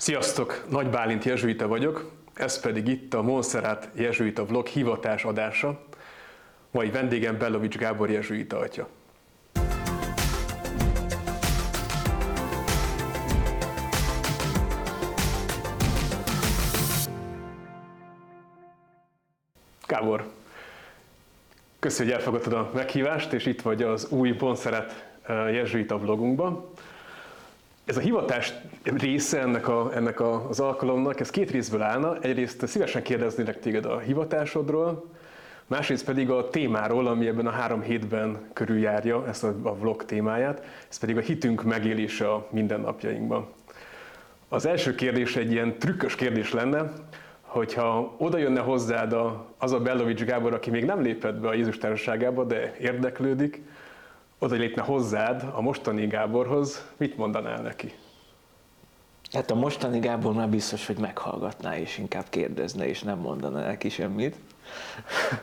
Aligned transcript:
Sziasztok! 0.00 0.64
Nagy 0.68 0.86
Bálint 0.86 1.24
Jezsuita 1.24 1.68
vagyok, 1.68 2.10
ez 2.34 2.60
pedig 2.60 2.88
itt 2.88 3.14
a 3.14 3.22
Monserrat 3.22 3.88
Jezsuita 3.94 4.44
vlog 4.44 4.66
hivatás 4.66 5.24
adása. 5.24 5.80
Mai 6.70 6.90
vendégem 6.90 7.38
Bellovics 7.38 7.76
Gábor 7.76 8.10
Jezsuita 8.10 8.58
atya. 8.58 8.88
Gábor, 19.86 20.24
köszönjük, 21.78 22.14
hogy 22.14 22.24
elfogadtad 22.24 22.52
a 22.52 22.70
meghívást, 22.74 23.32
és 23.32 23.46
itt 23.46 23.62
vagy 23.62 23.82
az 23.82 24.06
új 24.10 24.36
Monserrat 24.38 25.04
Jezsuita 25.26 25.98
vlogunkban. 25.98 26.68
Ez 27.90 27.96
a 27.96 28.00
hivatás 28.00 28.54
része 28.82 29.40
ennek, 29.40 29.68
a, 29.68 29.90
ennek 29.94 30.20
a, 30.20 30.48
az 30.48 30.60
alkalomnak, 30.60 31.20
ez 31.20 31.30
két 31.30 31.50
részből 31.50 31.82
állna. 31.82 32.18
Egyrészt 32.20 32.66
szívesen 32.66 33.02
kérdeznélek 33.02 33.60
téged 33.60 33.84
a 33.84 33.98
hivatásodról, 33.98 35.04
másrészt 35.66 36.04
pedig 36.04 36.30
a 36.30 36.48
témáról, 36.48 37.06
ami 37.06 37.26
ebben 37.26 37.46
a 37.46 37.50
három 37.50 37.82
hétben 37.82 38.38
körüljárja 38.52 39.26
ezt 39.26 39.44
a, 39.44 39.54
a 39.62 39.74
vlog 39.74 40.04
témáját, 40.04 40.64
ez 40.90 40.98
pedig 40.98 41.16
a 41.16 41.20
hitünk 41.20 41.62
megélése 41.62 42.32
a 42.32 42.46
mindennapjainkban. 42.50 43.46
Az 44.48 44.66
első 44.66 44.94
kérdés 44.94 45.36
egy 45.36 45.52
ilyen 45.52 45.78
trükkös 45.78 46.14
kérdés 46.14 46.52
lenne, 46.52 46.92
hogyha 47.40 48.14
oda 48.18 48.38
jönne 48.38 48.60
hozzád 48.60 49.12
a, 49.12 49.46
az 49.58 49.72
a 49.72 49.80
Bellovics 49.80 50.24
Gábor, 50.24 50.54
aki 50.54 50.70
még 50.70 50.84
nem 50.84 51.02
lépett 51.02 51.40
be 51.40 51.48
a 51.48 51.54
Jézus 51.54 51.78
társaságába, 51.78 52.44
de 52.44 52.74
érdeklődik, 52.80 53.62
oda 54.42 54.54
lépne 54.54 54.82
hozzád, 54.82 55.50
a 55.54 55.60
mostani 55.60 56.06
Gáborhoz, 56.06 56.84
mit 56.96 57.16
mondanál 57.16 57.62
neki? 57.62 57.92
Hát 59.32 59.50
a 59.50 59.54
mostani 59.54 59.98
Gábor 59.98 60.34
már 60.34 60.48
biztos, 60.48 60.86
hogy 60.86 60.98
meghallgatná, 60.98 61.78
és 61.78 61.98
inkább 61.98 62.28
kérdezne, 62.28 62.86
és 62.86 63.02
nem 63.02 63.18
mondaná 63.18 63.66
neki 63.66 63.88
semmit. 63.88 64.36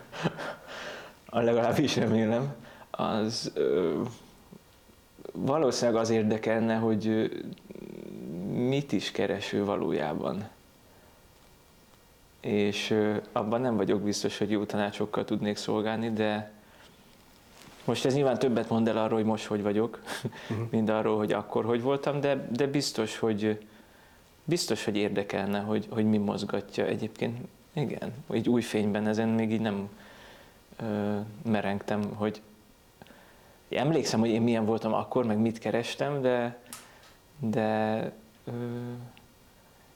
a 1.30 1.40
legalábbis 1.40 1.95
remélem. 1.95 2.53
Az 2.92 3.52
ö, 3.53 4.02
valószínűleg 5.31 6.02
az 6.02 6.09
érdekelne, 6.09 6.75
hogy 6.75 7.08
ö, 7.08 7.25
mit 8.53 8.92
is 8.92 9.12
kereső 9.12 9.66
valójában. 9.66 10.48
És 12.42 12.90
ö, 12.90 13.16
abban 13.31 13.62
nem 13.62 13.75
vagyok 13.75 14.02
biztos, 14.02 14.38
hogy 14.38 14.52
jó 14.52 14.64
tanácsokkal 14.64 15.23
tudnék 15.23 15.56
szolgálni, 15.56 16.12
de 16.14 16.56
most 17.88 18.06
ez 18.06 18.14
nyilván 18.14 18.40
többet 18.40 18.70
mond 18.70 18.88
el 18.88 18.98
arról, 18.98 19.18
hogy 19.18 19.28
most 19.28 19.46
hogy 19.46 19.62
vagyok, 19.62 20.02
uh-huh. 20.50 20.68
mint 20.70 20.90
arról, 20.90 21.18
hogy 21.18 21.32
akkor 21.32 21.66
hogy 21.66 21.82
voltam, 21.82 22.20
de, 22.20 22.48
de 22.52 22.68
biztos, 22.68 23.18
hogy 23.18 23.66
biztos, 24.44 24.86
hogy 24.86 24.98
érdekelne, 24.98 25.60
hogy, 25.60 25.88
hogy 25.90 26.06
mi 26.06 26.18
mozgatja. 26.18 26.86
Egyébként 26.86 27.48
igen, 27.74 28.14
egy 28.30 28.50
új 28.50 28.62
fényben 28.62 29.08
ezen 29.08 29.30
még 29.30 29.52
így 29.52 29.62
nem 29.62 29.90
ö, 30.82 31.18
merengtem, 31.44 32.02
hogy 32.14 32.42
emlékszem, 33.70 34.20
hogy 34.20 34.30
én 34.30 34.42
milyen 34.42 34.66
voltam 34.66 34.94
akkor, 34.94 35.26
meg 35.26 35.38
mit 35.38 35.60
kerestem, 35.60 36.22
de 36.22 36.60
de 37.40 38.12
ö, 38.44 38.52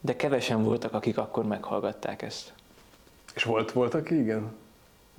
de 0.01 0.15
kevesen 0.15 0.63
voltak, 0.63 0.93
akik 0.93 1.17
akkor 1.17 1.45
meghallgatták 1.45 2.21
ezt. 2.21 2.53
És 3.33 3.43
volt, 3.43 3.71
voltak 3.71 4.11
igen? 4.11 4.51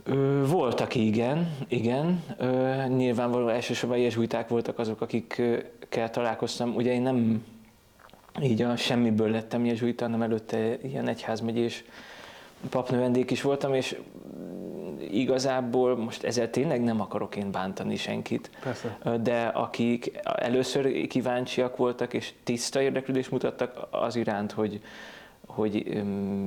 Ö, 0.04 0.46
voltak, 0.46 0.94
igen, 0.94 1.56
igen. 1.68 2.22
Ö, 2.38 2.82
nyilvánvalóan 2.86 3.54
elsősorban 3.54 3.98
jezsuiták 3.98 4.48
voltak 4.48 4.78
azok, 4.78 5.00
akikkel 5.00 6.10
találkoztam. 6.10 6.74
Ugye 6.74 6.92
én 6.92 7.02
nem 7.02 7.44
így 8.42 8.62
a 8.62 8.76
semmiből 8.76 9.30
lettem 9.30 9.64
jezsuita, 9.64 10.04
hanem 10.04 10.22
előtte 10.22 10.78
ilyen 10.82 11.08
egyházmegyés 11.08 11.84
papnövendék 12.70 13.30
is 13.30 13.42
voltam, 13.42 13.74
és 13.74 13.96
igazából 15.10 15.96
most 15.96 16.24
ezzel 16.24 16.50
tényleg 16.50 16.82
nem 16.82 17.00
akarok 17.00 17.36
én 17.36 17.50
bántani 17.50 17.96
senkit, 17.96 18.50
Persze. 18.62 18.98
de 19.22 19.46
akik 19.46 20.20
először 20.22 21.06
kíváncsiak 21.06 21.76
voltak 21.76 22.14
és 22.14 22.32
tiszta 22.44 22.80
érdeklődést 22.82 23.30
mutattak 23.30 23.86
az 23.90 24.16
iránt, 24.16 24.52
hogy, 24.52 24.80
hogy 25.46 26.02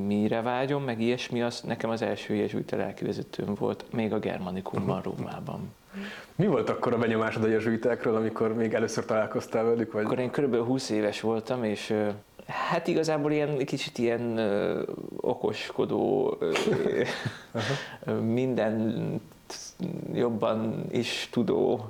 mire 0.06 0.42
vágyom, 0.42 0.84
meg 0.84 1.02
ilyesmi, 1.02 1.42
az 1.42 1.62
nekem 1.62 1.90
az 1.90 2.02
első 2.02 2.36
jezsuita 2.36 2.76
lelkivezetőm 2.76 3.54
volt, 3.56 3.86
még 3.92 4.14
a 4.14 4.20
Germanikumban, 4.20 4.98
uh-huh. 4.98 5.18
Rómában. 5.18 5.74
Mi 6.36 6.48
volt 6.48 6.70
akkor 6.70 6.94
a 6.94 6.98
benyomásod 6.98 7.44
a 7.44 7.48
jezsuitákról, 7.48 8.16
amikor 8.16 8.54
még 8.54 8.74
először 8.74 9.06
találkoztál 9.06 9.64
velük? 9.64 9.92
Vagy? 9.92 10.06
Akkor 10.06 10.20
én 10.20 10.32
kb. 10.32 10.56
20 10.56 10.90
éves 10.90 11.22
voltam, 11.22 11.64
és 11.64 11.94
hát 12.48 12.88
igazából 12.88 13.32
ilyen 13.32 13.58
kicsit 13.58 13.98
ilyen 13.98 14.38
ö, 14.38 14.82
okoskodó, 15.18 16.38
ö, 16.40 16.52
minden 18.22 19.04
jobban 20.14 20.86
is 20.92 21.30
tudó 21.32 21.90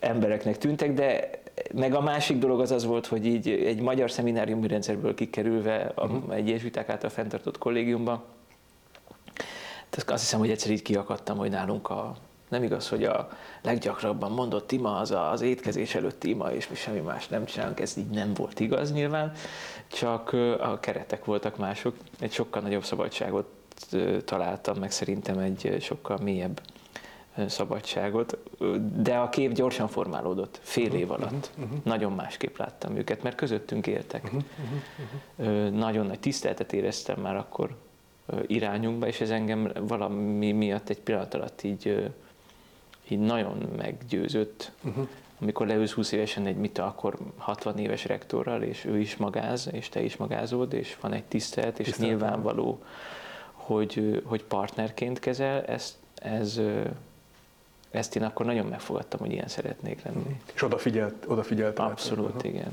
embereknek 0.00 0.58
tűntek, 0.58 0.92
de 0.92 1.30
meg 1.74 1.94
a 1.94 2.00
másik 2.00 2.38
dolog 2.38 2.60
az 2.60 2.70
az 2.70 2.84
volt, 2.84 3.06
hogy 3.06 3.26
így 3.26 3.48
egy 3.48 3.80
magyar 3.80 4.10
szemináriumi 4.10 4.66
rendszerből 4.66 5.14
kikerülve 5.14 5.92
uh-huh. 5.96 6.34
egy 6.34 6.48
jezsuiták 6.48 6.88
által 6.88 7.10
fenntartott 7.10 7.58
kollégiumba, 7.58 8.24
azt 10.06 10.22
hiszem, 10.22 10.38
hogy 10.38 10.50
egyszer 10.50 10.70
így 10.70 10.82
kiakadtam, 10.82 11.36
hogy 11.36 11.50
nálunk 11.50 11.90
a 11.90 12.16
nem 12.48 12.62
igaz, 12.62 12.88
hogy 12.88 13.04
a 13.04 13.28
leggyakrabban 13.62 14.32
mondott 14.32 14.72
ima 14.72 14.96
az 14.96 15.10
az 15.10 15.40
étkezés 15.40 15.94
előtti 15.94 16.28
ima, 16.28 16.52
és 16.52 16.68
mi 16.68 16.74
semmi 16.74 17.00
más 17.00 17.28
nem 17.28 17.44
csinálunk, 17.44 17.80
ez 17.80 17.96
így 17.96 18.10
nem 18.10 18.34
volt 18.34 18.60
igaz 18.60 18.92
nyilván, 18.92 19.32
csak 19.86 20.32
a 20.60 20.80
keretek 20.80 21.24
voltak 21.24 21.56
mások, 21.56 21.96
egy 22.20 22.32
sokkal 22.32 22.62
nagyobb 22.62 22.84
szabadságot 22.84 23.46
találtam, 24.24 24.76
meg 24.78 24.90
szerintem 24.90 25.38
egy 25.38 25.76
sokkal 25.80 26.18
mélyebb 26.22 26.60
szabadságot, 27.46 28.38
de 28.96 29.16
a 29.16 29.28
kép 29.28 29.52
gyorsan 29.52 29.88
formálódott, 29.88 30.60
fél 30.62 30.92
év 30.92 31.10
alatt. 31.10 31.50
Uh-huh, 31.56 31.64
uh-huh. 31.64 31.84
Nagyon 31.84 32.12
másképp 32.12 32.56
láttam 32.56 32.96
őket, 32.96 33.22
mert 33.22 33.36
közöttünk 33.36 33.86
éltek. 33.86 34.24
Uh-huh, 34.24 34.42
uh-huh. 35.38 35.70
Nagyon 35.70 36.06
nagy 36.06 36.20
tiszteletet 36.20 36.72
éreztem 36.72 37.20
már 37.20 37.36
akkor 37.36 37.76
irányunkba, 38.46 39.06
és 39.06 39.20
ez 39.20 39.30
engem 39.30 39.72
valami 39.80 40.52
miatt 40.52 40.88
egy 40.88 41.00
pillanat 41.00 41.34
alatt 41.34 41.62
így, 41.62 42.12
így 43.08 43.20
nagyon 43.20 43.68
meggyőzött. 43.76 44.72
Uh-huh. 44.84 45.08
Amikor 45.40 45.66
leülsz 45.66 45.92
20 45.92 46.12
évesen 46.12 46.46
egy 46.46 46.56
mit 46.56 46.78
akkor 46.78 47.18
60 47.36 47.78
éves 47.78 48.04
rektorral, 48.04 48.62
és 48.62 48.84
ő 48.84 48.98
is 48.98 49.16
magáz, 49.16 49.68
és 49.72 49.88
te 49.88 50.02
is 50.02 50.16
magázod, 50.16 50.72
és 50.72 50.96
van 51.00 51.12
egy 51.12 51.24
tisztelet, 51.24 51.78
és 51.78 51.86
Tisztelt. 51.86 52.08
nyilvánvaló, 52.08 52.82
hogy, 53.52 54.22
hogy 54.24 54.44
partnerként 54.44 55.18
kezel, 55.18 55.62
ez, 55.62 55.98
ez 56.14 56.60
ezt 57.94 58.16
én 58.16 58.22
akkor 58.22 58.46
nagyon 58.46 58.66
megfogadtam, 58.66 59.20
hogy 59.20 59.32
ilyen 59.32 59.48
szeretnék 59.48 60.02
lenni. 60.04 60.40
És 60.54 60.62
odafigyelt, 60.62 61.24
odafigyelt 61.26 61.78
Abszolút, 61.78 62.34
át. 62.34 62.44
igen. 62.44 62.72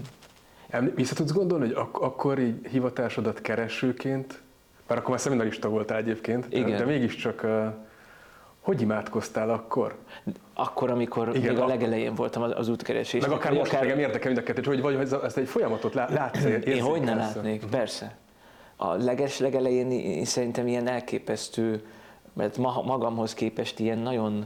Vissza 0.95 1.15
tudsz 1.15 1.31
gondolni, 1.31 1.65
hogy 1.65 1.75
ak- 1.75 2.01
akkor 2.01 2.39
így 2.39 2.67
hivatásodat 2.67 3.41
keresőként, 3.41 4.41
már 4.87 4.97
akkor 4.97 5.09
már 5.09 5.19
szeminarista 5.19 5.69
voltál 5.69 5.97
egyébként, 5.97 6.45
igen. 6.49 6.77
de 6.77 6.85
mégiscsak 6.85 7.41
uh, 7.43 7.73
hogy 8.61 8.81
imádkoztál 8.81 9.49
akkor? 9.49 9.95
Akkor, 10.53 10.89
amikor 10.89 11.35
Igen, 11.35 11.53
még 11.53 11.63
a 11.63 11.67
legelején 11.67 12.15
voltam 12.15 12.41
az, 12.41 12.51
az 12.55 12.67
útkeresés. 12.69 13.21
Meg 13.21 13.31
akár 13.31 13.53
most 13.53 13.71
akár... 13.71 13.83
engem 13.83 13.99
érdekel 13.99 14.31
mind 14.31 14.41
a 14.41 14.43
kettő, 14.43 14.61
hogy 14.63 14.81
vagy 14.81 15.13
ezt 15.23 15.37
egy 15.37 15.47
folyamatot 15.47 15.93
látsz, 15.93 16.43
Én 16.43 16.81
hogy 16.81 17.01
ne 17.01 17.15
látnék, 17.15 17.65
persze. 17.65 18.15
A 18.75 18.93
leges 18.93 19.39
legelején 19.39 19.91
én 19.91 20.25
szerintem 20.25 20.67
ilyen 20.67 20.87
elképesztő, 20.87 21.85
mert 22.33 22.57
magamhoz 22.57 23.33
képest 23.33 23.79
ilyen 23.79 23.97
nagyon 23.97 24.45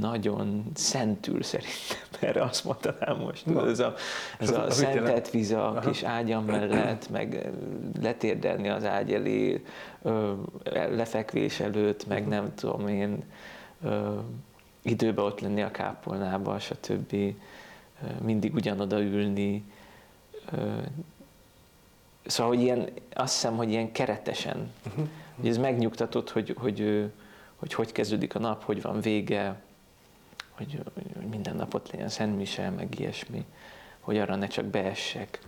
nagyon 0.00 0.64
szentül 0.74 1.42
szerintem, 1.42 1.98
erre 2.28 2.42
azt 2.42 2.64
mondanám 2.64 3.16
most. 3.18 3.46
Na. 3.46 3.66
Ez 3.68 3.78
a, 3.78 3.94
ez 4.38 4.50
a 4.50 4.70
szentett 4.70 5.30
víz 5.30 5.52
a 5.52 5.80
kis 5.86 6.02
ágyam 6.02 6.44
mellett, 6.44 7.10
meg 7.10 7.50
letérdelni 8.00 8.68
az 8.68 8.84
ágy 8.84 9.12
elé, 9.12 9.64
lefekvés 10.72 11.60
előtt, 11.60 12.06
meg 12.06 12.28
nem 12.28 12.54
tudom 12.54 12.88
én, 12.88 13.24
időbe 14.82 15.22
ott 15.22 15.40
lenni 15.40 15.62
a 15.62 15.70
kápolnába, 15.70 16.58
stb. 16.58 17.16
Mindig 18.22 18.54
ugyanoda 18.54 19.00
ülni. 19.00 19.64
Szóval, 22.26 22.54
hogy 22.54 22.62
ilyen, 22.62 22.88
azt 23.14 23.32
hiszem, 23.32 23.56
hogy 23.56 23.70
ilyen 23.70 23.92
keretesen. 23.92 24.70
Uh-huh. 24.86 25.08
Hogy 25.36 25.48
ez 25.48 25.56
megnyugtatott, 25.56 26.30
hogy, 26.30 26.54
hogy 26.58 26.78
hogy 26.80 27.10
hogy 27.72 27.92
kezdődik 27.92 28.34
a 28.34 28.38
nap, 28.38 28.64
hogy 28.64 28.82
van 28.82 29.00
vége, 29.00 29.62
hogy, 30.50 30.80
hogy 30.94 31.26
minden 31.26 31.56
napot 31.56 31.90
legyen 31.90 32.08
Szent 32.08 32.36
Mise, 32.36 32.70
meg 32.70 32.98
ilyesmi, 33.00 33.44
hogy 34.00 34.18
arra 34.18 34.34
ne 34.34 34.46
csak 34.46 34.64
beessek. 34.64 35.38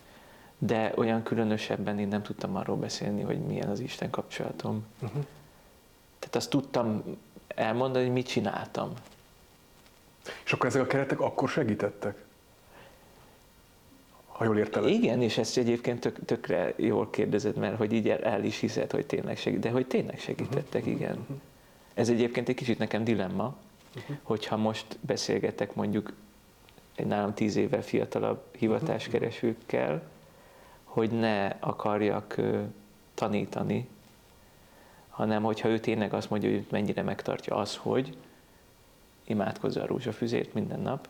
De 0.58 0.92
olyan 0.96 1.22
különösebben 1.22 1.98
én 1.98 2.08
nem 2.08 2.22
tudtam 2.22 2.56
arról 2.56 2.76
beszélni, 2.76 3.22
hogy 3.22 3.38
milyen 3.38 3.68
az 3.68 3.80
Isten 3.80 4.10
kapcsolatom. 4.10 4.86
Uh-huh. 4.94 5.24
Tehát 6.18 6.36
azt 6.36 6.50
tudtam 6.50 7.02
elmondani, 7.48 8.04
hogy 8.04 8.12
mit 8.14 8.26
csináltam. 8.26 8.92
És 10.44 10.52
akkor 10.52 10.66
ezek 10.66 10.82
a 10.82 10.86
keretek 10.86 11.20
akkor 11.20 11.48
segítettek? 11.48 12.24
ha 14.36 14.44
jól 14.44 14.58
értelek. 14.58 14.90
Igen, 14.90 15.22
és 15.22 15.38
ezt 15.38 15.56
egyébként 15.56 16.00
tök, 16.00 16.24
tökre 16.24 16.72
jól 16.76 17.10
kérdezed, 17.10 17.56
mert 17.56 17.76
hogy 17.76 17.92
így 17.92 18.08
el, 18.08 18.18
el 18.18 18.44
is 18.44 18.58
hiszed, 18.58 18.90
hogy 18.90 19.06
tényleg 19.06 19.36
segít, 19.36 19.60
de 19.60 19.70
hogy 19.70 19.86
tényleg 19.86 20.18
segítettek, 20.18 20.82
Mhm. 20.82 20.90
igen. 20.90 21.26
Ez 21.96 22.08
egyébként 22.08 22.48
egy 22.48 22.54
kicsit 22.54 22.78
nekem 22.78 23.04
dilemma, 23.04 23.56
hogyha 24.22 24.56
most 24.56 24.98
beszélgetek 25.00 25.74
mondjuk 25.74 26.12
egy 26.94 27.06
nálam 27.06 27.34
tíz 27.34 27.56
évvel 27.56 27.82
fiatalabb 27.82 28.42
hivatáskeresőkkel, 28.58 30.02
hogy 30.84 31.10
ne 31.10 31.46
akarjak 31.46 32.40
tanítani, 33.14 33.88
hanem 35.08 35.42
hogyha 35.42 35.68
ő 35.68 35.78
tényleg 35.78 36.14
azt 36.14 36.30
mondja, 36.30 36.50
hogy 36.50 36.66
mennyire 36.70 37.02
megtartja 37.02 37.56
az, 37.56 37.76
hogy 37.76 38.16
imádkozza 39.24 39.82
a 39.82 39.86
rózsafüzért 39.86 40.54
minden 40.54 40.80
nap, 40.80 41.08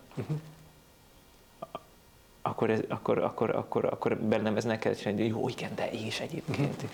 akkor, 2.43 2.71
ez, 2.71 2.81
akkor, 2.89 3.19
akkor, 3.19 3.51
akkor, 3.51 3.85
akkor 3.85 4.17
bennem 4.17 4.57
ez 4.57 4.65
ne 4.65 4.79
kell 4.79 4.95
hogy 5.03 5.27
jó, 5.27 5.49
igen, 5.49 5.75
de 5.75 5.91
és 5.91 6.21
egyébként. 6.21 6.85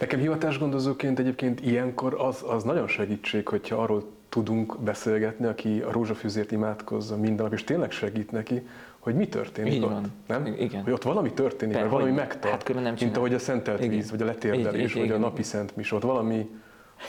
Nekem 0.00 0.20
hivatásgondozóként 0.20 1.18
egyébként 1.18 1.60
ilyenkor 1.60 2.14
az, 2.18 2.44
az 2.48 2.62
nagyon 2.64 2.88
segítség, 2.88 3.48
hogyha 3.48 3.76
arról 3.76 4.04
tudunk 4.28 4.78
beszélgetni, 4.80 5.46
aki 5.46 5.80
a 5.80 5.92
rózsafűzért 5.92 6.52
imádkozza 6.52 7.16
minden 7.16 7.44
nap, 7.44 7.52
és 7.54 7.64
tényleg 7.64 7.90
segít 7.90 8.30
neki, 8.30 8.66
hogy 8.98 9.14
mi 9.14 9.28
történik 9.28 9.72
Így 9.72 9.82
ott. 9.82 9.90
van. 9.90 10.12
Nem? 10.26 10.46
Igen. 10.46 10.82
Hogy 10.82 10.92
ott 10.92 11.02
valami 11.02 11.32
történik, 11.32 11.76
Per- 11.76 11.90
valami 11.90 12.10
megtart. 12.10 12.54
hát 12.54 12.74
nem 12.74 12.82
mint 12.82 12.98
csinál. 12.98 13.14
ahogy 13.14 13.34
a 13.34 13.38
szentelt 13.38 13.78
Igen. 13.78 13.90
víz, 13.90 14.10
vagy 14.10 14.22
a 14.22 14.24
letérdelés, 14.24 14.94
Így- 14.94 15.02
így- 15.02 15.08
vagy 15.08 15.16
a 15.16 15.18
napi 15.18 15.42
szent 15.42 15.76
mis, 15.76 15.92
ott 15.92 16.02
valami 16.02 16.50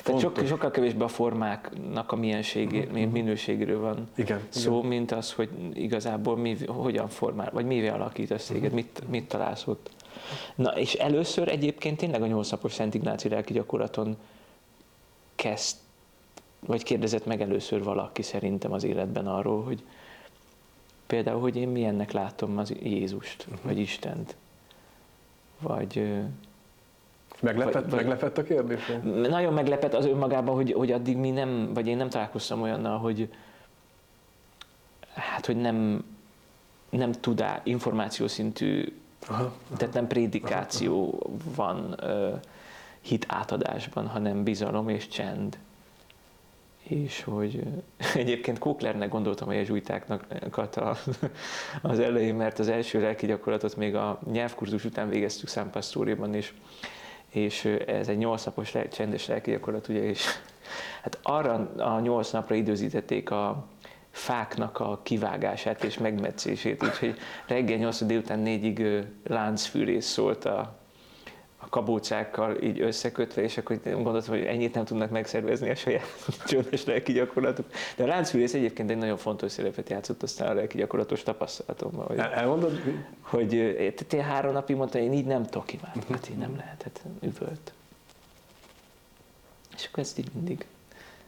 Tehát 0.03 0.21
sok, 0.21 0.45
sokkal 0.45 0.71
kevésbé 0.71 1.03
a 1.03 1.07
formáknak 1.07 2.11
a 2.11 2.15
mienségé, 2.15 2.85
minőségéről 2.91 3.79
van 3.79 4.09
Igen, 4.15 4.41
szó, 4.49 4.81
mint 4.81 5.11
az, 5.11 5.33
hogy 5.33 5.49
igazából 5.73 6.37
mi, 6.37 6.57
hogyan 6.65 7.07
formál, 7.07 7.49
vagy 7.53 7.65
mivé 7.65 7.87
alakítasz 7.87 8.45
téged, 8.45 8.71
mit, 8.71 9.01
mit 9.09 9.27
találsz 9.27 9.67
ott. 9.67 9.89
Na, 10.55 10.77
és 10.77 10.93
először 10.93 11.47
egyébként 11.47 11.97
tényleg 11.97 12.21
a 12.21 12.27
nyolc 12.27 12.49
napos 12.49 12.73
Szent 12.73 12.93
Ignáci 12.93 13.29
lelki 13.29 13.53
gyakorlaton 13.53 14.17
kezd, 15.35 15.77
vagy 16.59 16.83
kérdezett 16.83 17.25
meg 17.25 17.41
először 17.41 17.83
valaki 17.83 18.21
szerintem 18.21 18.71
az 18.71 18.83
életben 18.83 19.27
arról, 19.27 19.63
hogy 19.63 19.83
például, 21.07 21.41
hogy 21.41 21.55
én 21.55 21.67
milyennek 21.67 22.11
látom 22.11 22.57
az 22.57 22.73
Jézust, 22.83 23.47
vagy 23.61 23.79
Istent. 23.79 24.35
Vagy, 25.59 26.19
Meglepett, 27.41 27.83
vagy- 27.83 27.93
meglepett 27.93 28.37
a 28.37 28.43
kérdés? 28.43 28.91
nagyon 29.03 29.53
meglepett 29.53 29.93
az 29.93 30.05
önmagában, 30.05 30.55
hogy, 30.55 30.71
hogy 30.71 30.91
addig 30.91 31.17
mi 31.17 31.29
nem, 31.29 31.73
vagy 31.73 31.87
én 31.87 31.97
nem 31.97 32.09
találkoztam 32.09 32.61
olyannal, 32.61 32.97
hogy 32.97 33.29
hát, 35.13 35.45
hogy 35.45 35.57
nem, 35.57 36.03
nem 36.89 37.11
tudá, 37.11 37.61
információszintű, 37.63 38.97
Aha. 39.27 39.53
tehát 39.77 39.93
nem 39.93 40.07
prédikáció 40.07 41.19
van 41.55 41.95
ö, 42.01 42.33
hit 43.01 43.25
átadásban, 43.27 44.07
hanem 44.07 44.43
bizalom 44.43 44.89
és 44.89 45.07
csend. 45.07 45.57
És 46.83 47.23
hogy 47.23 47.63
egyébként 48.15 48.59
Kóklernek 48.59 49.09
gondoltam 49.09 49.47
a 49.49 49.53
jezsuitáknak 49.53 50.25
a, 50.75 50.97
az 51.81 51.99
elején, 51.99 52.35
mert 52.35 52.59
az 52.59 52.67
első 52.67 53.01
lelki 53.01 53.25
gyakorlatot 53.25 53.75
még 53.75 53.95
a 53.95 54.19
nyelvkurzus 54.31 54.85
után 54.85 55.09
végeztük 55.09 55.49
San 55.49 55.69
Pastoriban, 55.71 56.33
és 56.33 56.53
és 57.29 57.65
ez 57.87 58.07
egy 58.07 58.17
nyolc 58.17 58.43
napos 58.43 58.71
le- 58.71 58.87
csendes 58.87 59.27
lelki 59.27 59.51
gyakorlat, 59.51 59.87
ugye, 59.87 60.03
és 60.03 60.25
hát 61.03 61.19
arra 61.21 61.71
a 61.77 61.99
nyolc 61.99 62.31
napra 62.31 62.55
időzítették 62.55 63.31
a 63.31 63.67
fáknak 64.11 64.79
a 64.79 64.99
kivágását 65.03 65.83
és 65.83 65.97
megmetszését, 65.97 66.83
úgyhogy 66.83 67.15
reggel 67.47 67.77
8 67.77 68.03
délután 68.03 68.43
4-ig 68.45 69.03
láncfűrész 69.23 70.05
szólt 70.05 70.45
a, 70.45 70.78
a 71.69 71.75
kabócákkal 71.75 72.61
így 72.61 72.81
összekötve, 72.81 73.41
és 73.41 73.57
akkor 73.57 73.79
gondoltam, 73.83 74.35
hogy 74.35 74.45
ennyit 74.45 74.73
nem 74.73 74.85
tudnak 74.85 75.09
megszervezni 75.09 75.69
a 75.69 75.75
saját 75.75 76.05
csöndes 76.47 76.85
lelki 76.85 77.11
gyakorlatuk. 77.11 77.65
De 77.95 78.03
a 78.03 78.07
láncfűrész 78.07 78.53
egyébként 78.53 78.89
egy 78.89 78.97
nagyon 78.97 79.17
fontos 79.17 79.51
szerepet 79.51 79.89
játszott 79.89 80.23
aztán 80.23 80.49
a 80.49 80.53
lelki 80.53 80.77
gyakorlatos 80.77 81.23
tapasztalatomban. 81.23 82.05
Hogy 82.05 82.17
El, 82.17 82.31
elmondod? 82.31 82.81
hogy 83.21 83.53
én 83.53 84.21
három 84.21 84.53
napig 84.53 84.75
mondta, 84.75 84.99
én 84.99 85.13
így 85.13 85.25
nem 85.25 85.43
tudok 85.43 85.73
imádni, 85.73 86.01
hát 86.09 86.29
nem 86.37 86.55
lehetett, 86.57 87.01
üvölt. 87.21 87.73
És 89.75 89.85
akkor 89.85 90.03
ezt 90.03 90.19
így 90.19 90.29
mindig 90.33 90.65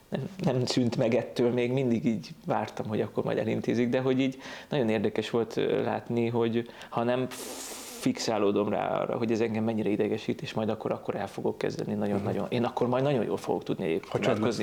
nem, 0.09 0.29
nem 0.43 0.65
szűnt 0.65 0.97
meg 0.97 1.13
ettől, 1.15 1.51
még 1.51 1.71
mindig 1.71 2.05
így 2.05 2.29
vártam, 2.45 2.87
hogy 2.87 3.01
akkor 3.01 3.23
majd 3.23 3.37
elintézik, 3.37 3.89
de 3.89 3.99
hogy 3.99 4.19
így 4.19 4.37
nagyon 4.69 4.89
érdekes 4.89 5.29
volt 5.29 5.55
látni, 5.83 6.27
hogy 6.27 6.69
ha 6.89 7.03
nem 7.03 7.27
fixálódom 8.01 8.69
rá 8.69 8.99
arra, 8.99 9.17
hogy 9.17 9.31
ez 9.31 9.41
engem 9.41 9.63
mennyire 9.63 9.89
idegesít, 9.89 10.41
és 10.41 10.53
majd 10.53 10.69
akkor, 10.69 10.91
akkor 10.91 11.15
el 11.15 11.27
fogok 11.27 11.57
kezdeni 11.57 11.93
nagyon-nagyon. 11.93 12.47
Én 12.49 12.63
akkor 12.63 12.87
majd 12.87 13.03
nagyon 13.03 13.23
jól 13.23 13.37
fogok 13.37 13.63
tudni 13.63 13.85
egyébként 13.85 14.11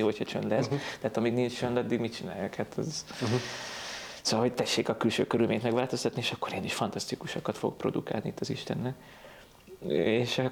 hogyha 0.05 0.25
csönd 0.25 0.49
lesz. 0.49 0.69
Tehát 1.01 1.17
amíg 1.17 1.33
nincs 1.33 1.59
csönd, 1.59 1.77
addig 1.77 2.01
mit 2.01 2.15
csináljak? 2.15 2.55
Hát 2.55 2.75
az... 2.77 3.05
Szóval, 4.23 4.47
hogy 4.47 4.55
tessék 4.55 4.89
a 4.89 4.97
külső 4.97 5.27
körülményt 5.27 5.63
megváltoztatni, 5.63 6.21
és 6.21 6.33
akkor 6.33 6.53
én 6.53 6.65
is 6.65 6.75
fantasztikusakat 6.75 7.59
fogok 7.59 7.77
produkálni 7.77 8.29
itt 8.29 8.41
az 8.41 8.51
Istennek. 8.51 8.95
És, 9.89 10.43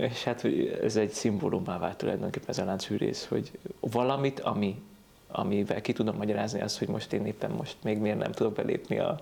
és 0.00 0.24
hát 0.24 0.40
hogy 0.40 0.78
ez 0.82 0.96
egy 0.96 1.10
szimbólumá 1.10 1.78
vált 1.78 1.96
tulajdonképpen 1.96 2.48
ez 2.48 2.58
a 2.58 2.64
láncfűrész, 2.64 3.26
hogy 3.26 3.50
valamit, 3.80 4.40
ami, 4.40 4.82
amivel 5.28 5.80
ki 5.80 5.92
tudom 5.92 6.16
magyarázni 6.16 6.60
azt, 6.60 6.78
hogy 6.78 6.88
most 6.88 7.12
én 7.12 7.26
éppen 7.26 7.50
most 7.50 7.76
még 7.82 7.98
miért 7.98 8.18
nem 8.18 8.32
tudok 8.32 8.52
belépni 8.52 8.98
a... 8.98 9.20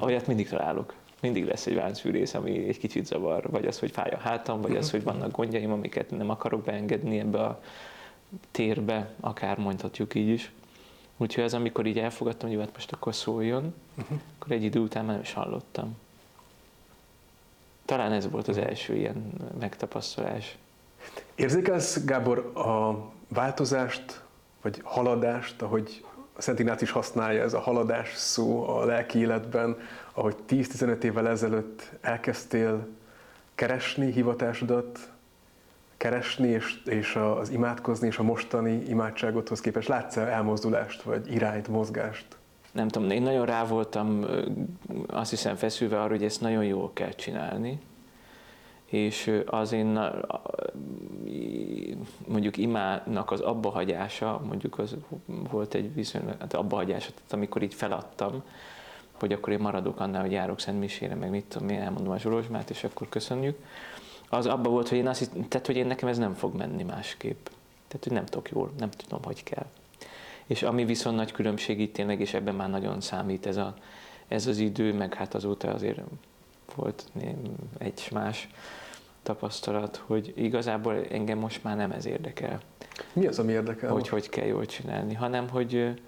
Olyat 0.00 0.26
mindig 0.26 0.48
találok. 0.48 0.94
Mindig 1.20 1.44
lesz 1.46 1.66
egy 1.66 1.74
láncfűrész, 1.74 2.34
ami 2.34 2.68
egy 2.68 2.78
kicsit 2.78 3.06
zavar, 3.06 3.50
vagy 3.50 3.66
az, 3.66 3.78
hogy 3.78 3.90
fáj 3.90 4.10
a 4.10 4.18
hátam, 4.18 4.60
vagy 4.60 4.76
az, 4.76 4.90
hogy 4.90 5.02
vannak 5.02 5.30
gondjaim, 5.30 5.72
amiket 5.72 6.10
nem 6.10 6.30
akarok 6.30 6.62
beengedni 6.62 7.18
ebbe 7.18 7.40
a 7.40 7.60
térbe, 8.50 9.10
akár 9.20 9.58
mondhatjuk 9.58 10.14
így 10.14 10.28
is. 10.28 10.52
Úgyhogy 11.16 11.44
az, 11.44 11.54
amikor 11.54 11.86
így 11.86 11.98
elfogadtam, 11.98 12.48
hogy 12.48 12.58
hát 12.58 12.72
most 12.74 12.92
akkor 12.92 13.14
szóljon, 13.14 13.74
uh-huh. 13.98 14.18
akkor 14.38 14.52
egy 14.52 14.64
idő 14.64 14.80
után 14.80 15.04
már 15.04 15.12
nem 15.12 15.22
is 15.22 15.32
hallottam. 15.32 15.96
Talán 17.84 18.12
ez 18.12 18.30
volt 18.30 18.48
az 18.48 18.56
első 18.56 18.96
ilyen 18.96 19.32
megtapasztalás. 19.58 20.56
Érzékelsz, 21.34 22.04
Gábor, 22.04 22.38
a 22.38 22.98
változást, 23.28 24.22
vagy 24.62 24.80
haladást, 24.82 25.62
ahogy 25.62 26.04
a 26.32 26.42
Szent 26.42 26.58
Ignác 26.58 26.82
is 26.82 26.90
használja 26.90 27.42
ez 27.42 27.54
a 27.54 27.60
haladás 27.60 28.14
szó 28.14 28.68
a 28.68 28.84
lelki 28.84 29.18
életben, 29.18 29.76
ahogy 30.18 30.36
10-15 30.48 31.02
évvel 31.02 31.28
ezelőtt 31.28 31.90
elkezdtél 32.00 32.86
keresni 33.54 34.12
hivatásodat, 34.12 35.12
keresni 35.96 36.48
és, 36.48 36.82
és 36.84 37.16
az 37.16 37.50
imádkozni 37.50 38.06
és 38.06 38.18
a 38.18 38.22
mostani 38.22 38.82
imádságodhoz 38.88 39.60
képest 39.60 39.88
látsz-e 39.88 40.20
elmozdulást, 40.20 41.02
vagy 41.02 41.32
irányt, 41.32 41.68
mozgást? 41.68 42.26
Nem 42.72 42.88
tudom, 42.88 43.10
én 43.10 43.22
nagyon 43.22 43.46
rá 43.46 43.64
voltam 43.64 44.26
azt 45.06 45.30
hiszem 45.30 45.56
feszülve 45.56 46.00
arra, 46.00 46.08
hogy 46.08 46.24
ezt 46.24 46.40
nagyon 46.40 46.64
jól 46.64 46.90
kell 46.92 47.12
csinálni, 47.12 47.80
és 48.84 49.42
az 49.46 49.72
én 49.72 49.98
mondjuk 52.26 52.56
imának 52.56 53.30
az 53.30 53.40
abbahagyása, 53.40 54.40
mondjuk 54.46 54.78
az 54.78 54.96
volt 55.26 55.74
egy 55.74 55.94
viszonylag, 55.94 56.34
hát 56.40 56.54
abbahagyása, 56.54 57.10
tehát 57.14 57.32
amikor 57.32 57.62
így 57.62 57.74
feladtam, 57.74 58.42
hogy 59.20 59.32
akkor 59.32 59.52
én 59.52 59.58
maradok 59.58 60.00
annál, 60.00 60.20
hogy 60.20 60.32
járok 60.32 60.60
Szent 60.60 60.78
Misére, 60.78 61.14
meg 61.14 61.30
mit 61.30 61.44
tudom 61.44 61.68
én, 61.68 61.80
elmondom 61.80 62.12
a 62.12 62.18
Zsolozsmát, 62.18 62.70
és 62.70 62.84
akkor 62.84 63.08
köszönjük. 63.08 63.58
Az 64.28 64.46
abba 64.46 64.70
volt, 64.70 64.88
hogy 64.88 64.98
én 64.98 65.08
azt 65.08 65.18
hitt, 65.18 65.48
tehát, 65.48 65.66
hogy 65.66 65.76
én 65.76 65.86
nekem 65.86 66.08
ez 66.08 66.18
nem 66.18 66.34
fog 66.34 66.54
menni 66.56 66.82
másképp. 66.82 67.46
Tehát, 67.88 68.04
hogy 68.04 68.12
nem 68.12 68.24
tudok 68.24 68.50
jól, 68.50 68.70
nem 68.78 68.90
tudom, 68.90 69.22
hogy 69.22 69.42
kell. 69.42 69.66
És 70.46 70.62
ami 70.62 70.84
viszont 70.84 71.16
nagy 71.16 71.32
különbség 71.32 71.80
itt 71.80 71.92
tényleg, 71.92 72.20
és 72.20 72.34
ebben 72.34 72.54
már 72.54 72.70
nagyon 72.70 73.00
számít 73.00 73.46
ez, 73.46 73.56
a, 73.56 73.74
ez 74.28 74.46
az 74.46 74.58
idő, 74.58 74.94
meg 74.94 75.14
hát 75.14 75.34
azóta 75.34 75.72
azért 75.72 76.00
volt 76.74 77.04
egy 77.78 78.08
más 78.12 78.48
tapasztalat, 79.22 80.02
hogy 80.06 80.32
igazából 80.36 81.04
engem 81.10 81.38
most 81.38 81.62
már 81.64 81.76
nem 81.76 81.90
ez 81.90 82.06
érdekel, 82.06 82.60
Mi 83.12 83.26
az, 83.26 83.38
ami 83.38 83.52
érdekel? 83.52 83.90
hogy 83.90 84.08
hogy 84.08 84.28
kell 84.28 84.46
jól 84.46 84.66
csinálni, 84.66 85.14
hanem 85.14 85.48
hogy 85.48 86.00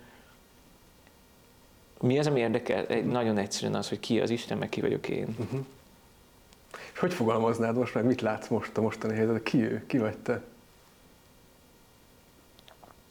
mi 2.01 2.19
az, 2.19 2.27
ami 2.27 2.41
érdekel? 2.41 2.87
Egy- 2.87 3.07
Nagyon 3.07 3.39
egyszerűen 3.39 3.75
az, 3.75 3.89
hogy 3.89 4.01
ki 4.01 4.21
az 4.21 4.31
Isten, 4.31 4.59
meg 4.59 4.69
ki 4.69 4.81
vagyok 4.81 5.09
én. 5.09 5.37
Uh-huh. 5.39 5.61
És 6.93 6.99
hogy 6.99 7.13
fogalmaznád 7.15 7.77
most 7.77 7.95
meg, 7.95 8.05
mit 8.05 8.21
látsz 8.21 8.49
most 8.49 8.77
a 8.77 8.81
mostani 8.81 9.15
helyzetben? 9.15 9.43
Ki 9.43 9.63
ő? 9.63 9.85
Ki 9.87 9.99
vagy 9.99 10.19
te? 10.19 10.43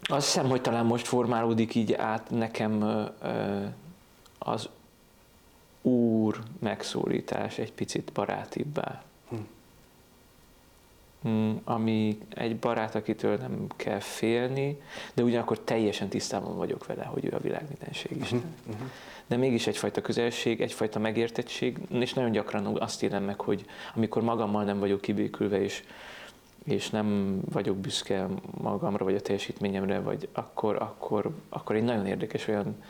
Azt 0.03 0.25
hiszem, 0.25 0.50
hogy 0.50 0.62
talán 0.62 0.86
most 0.86 1.08
formálódik 1.08 1.75
így 1.75 1.93
át 1.93 2.29
nekem 2.29 2.84
az 4.39 4.69
úr 5.81 6.39
megszólítás 6.60 7.58
egy 7.58 7.74
picit 7.74 8.12
barátibbá. 8.13 9.03
Mm, 11.27 11.51
ami 11.63 12.17
egy 12.29 12.57
barát, 12.57 12.95
akitől 12.95 13.38
nem 13.38 13.67
kell 13.75 13.99
félni, 13.99 14.81
de 15.13 15.23
ugyanakkor 15.23 15.59
teljesen 15.59 16.07
tisztában 16.07 16.57
vagyok 16.57 16.85
vele, 16.85 17.03
hogy 17.03 17.25
ő 17.25 17.31
a 17.31 17.39
világ 17.39 17.65
mindenség 17.69 18.17
Isten. 18.21 18.55
Uh-huh. 18.67 18.88
De 19.27 19.38
mégis 19.38 19.67
egyfajta 19.67 20.01
közelség, 20.01 20.61
egyfajta 20.61 20.99
megértettség, 20.99 21.77
és 21.89 22.13
nagyon 22.13 22.31
gyakran 22.31 22.65
azt 22.65 23.03
élem 23.03 23.23
meg, 23.23 23.39
hogy 23.39 23.65
amikor 23.95 24.21
magammal 24.21 24.63
nem 24.63 24.79
vagyok 24.79 25.01
kibékülve, 25.01 25.61
és, 25.61 25.83
és 26.63 26.89
nem 26.89 27.39
vagyok 27.51 27.77
büszke 27.77 28.27
magamra, 28.61 29.05
vagy 29.05 29.15
a 29.15 29.21
teljesítményemre, 29.21 29.99
vagy 29.99 30.29
akkor, 30.33 30.75
akkor, 30.75 31.31
akkor 31.49 31.75
egy 31.75 31.83
nagyon 31.83 32.05
érdekes 32.05 32.47
olyan 32.47 32.83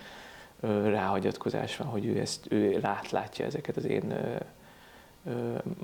ráhagyatkozás 0.83 1.77
van, 1.77 1.88
hogy 1.88 2.05
ő 2.05 2.19
ezt 2.19 2.45
ő 2.50 2.79
lát, 2.81 3.12
látja 3.12 3.45
ezeket 3.45 3.77
az 3.77 3.86
én 3.86 4.13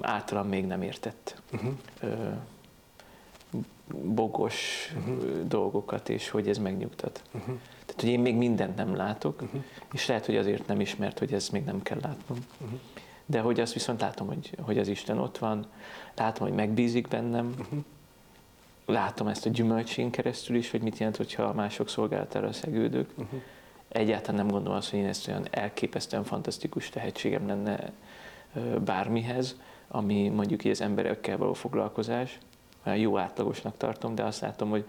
általam 0.02 0.48
még 0.48 0.66
nem 0.66 0.82
értett 0.82 1.42
Uh-huh. 1.54 1.74
bogos 4.04 4.92
Uh-huh. 4.98 5.48
dolgokat, 5.48 6.10
és 6.10 6.30
hogy 6.30 6.50
ez 6.50 6.58
megnyugtat. 6.58 7.22
Uh-huh. 7.32 7.56
Tehát, 7.86 8.02
hogy 8.02 8.10
én 8.10 8.20
még 8.20 8.36
mindent 8.36 8.76
nem 8.76 8.96
látok, 8.96 9.42
Uh-huh. 9.42 9.64
és 9.94 10.06
lehet, 10.08 10.26
hogy 10.26 10.36
azért 10.38 10.68
nem 10.68 10.80
ismert, 10.80 11.20
hogy 11.20 11.34
ezt 11.34 11.52
még 11.52 11.64
nem 11.64 11.82
kell 11.82 12.00
látnom. 12.02 12.38
Uh-huh. 12.62 12.80
De 13.26 13.40
hogy 13.40 13.60
azt 13.60 13.74
viszont 13.74 14.02
látom, 14.02 14.28
hogy, 14.28 14.58
hogy 14.62 14.78
az 14.78 14.88
Isten 14.88 15.20
ott 15.20 15.38
van, 15.38 15.66
látom, 16.16 16.48
hogy 16.48 16.56
megbízik 16.56 17.08
bennem, 17.08 17.56
Uh-huh. 17.60 17.80
látom 18.86 19.28
ezt 19.28 19.46
a 19.46 19.50
gyümölcsén 19.50 20.12
keresztül 20.12 20.56
is, 20.56 20.72
hogy 20.72 20.82
mit 20.82 20.98
jelent, 20.98 21.18
hogyha 21.18 21.54
mások 21.54 21.90
szolgálatára 21.90 22.54
szegődök. 22.54 23.10
Uh-huh. 23.18 23.42
Egyáltalán 23.88 24.36
nem 24.36 24.48
gondolom 24.48 24.78
azt, 24.78 24.90
hogy 24.90 25.00
én 25.00 25.06
ezt 25.06 25.28
olyan 25.28 25.48
elképesztően 25.52 26.24
fantasztikus 26.24 26.90
tehetségem 26.90 27.48
lenne 27.48 27.92
bármihez, 28.86 29.56
ami 29.88 30.30
mondjuk 30.30 30.64
így 30.64 30.72
az 30.72 30.82
emberekkel 30.82 31.38
való 31.38 31.54
foglalkozás. 31.54 32.40
Olyan 32.86 33.00
jó 33.00 33.18
átlagosnak 33.18 33.78
tartom, 33.78 34.16
de 34.16 34.24
azt 34.24 34.42
látom, 34.42 34.70
hogy, 34.70 34.86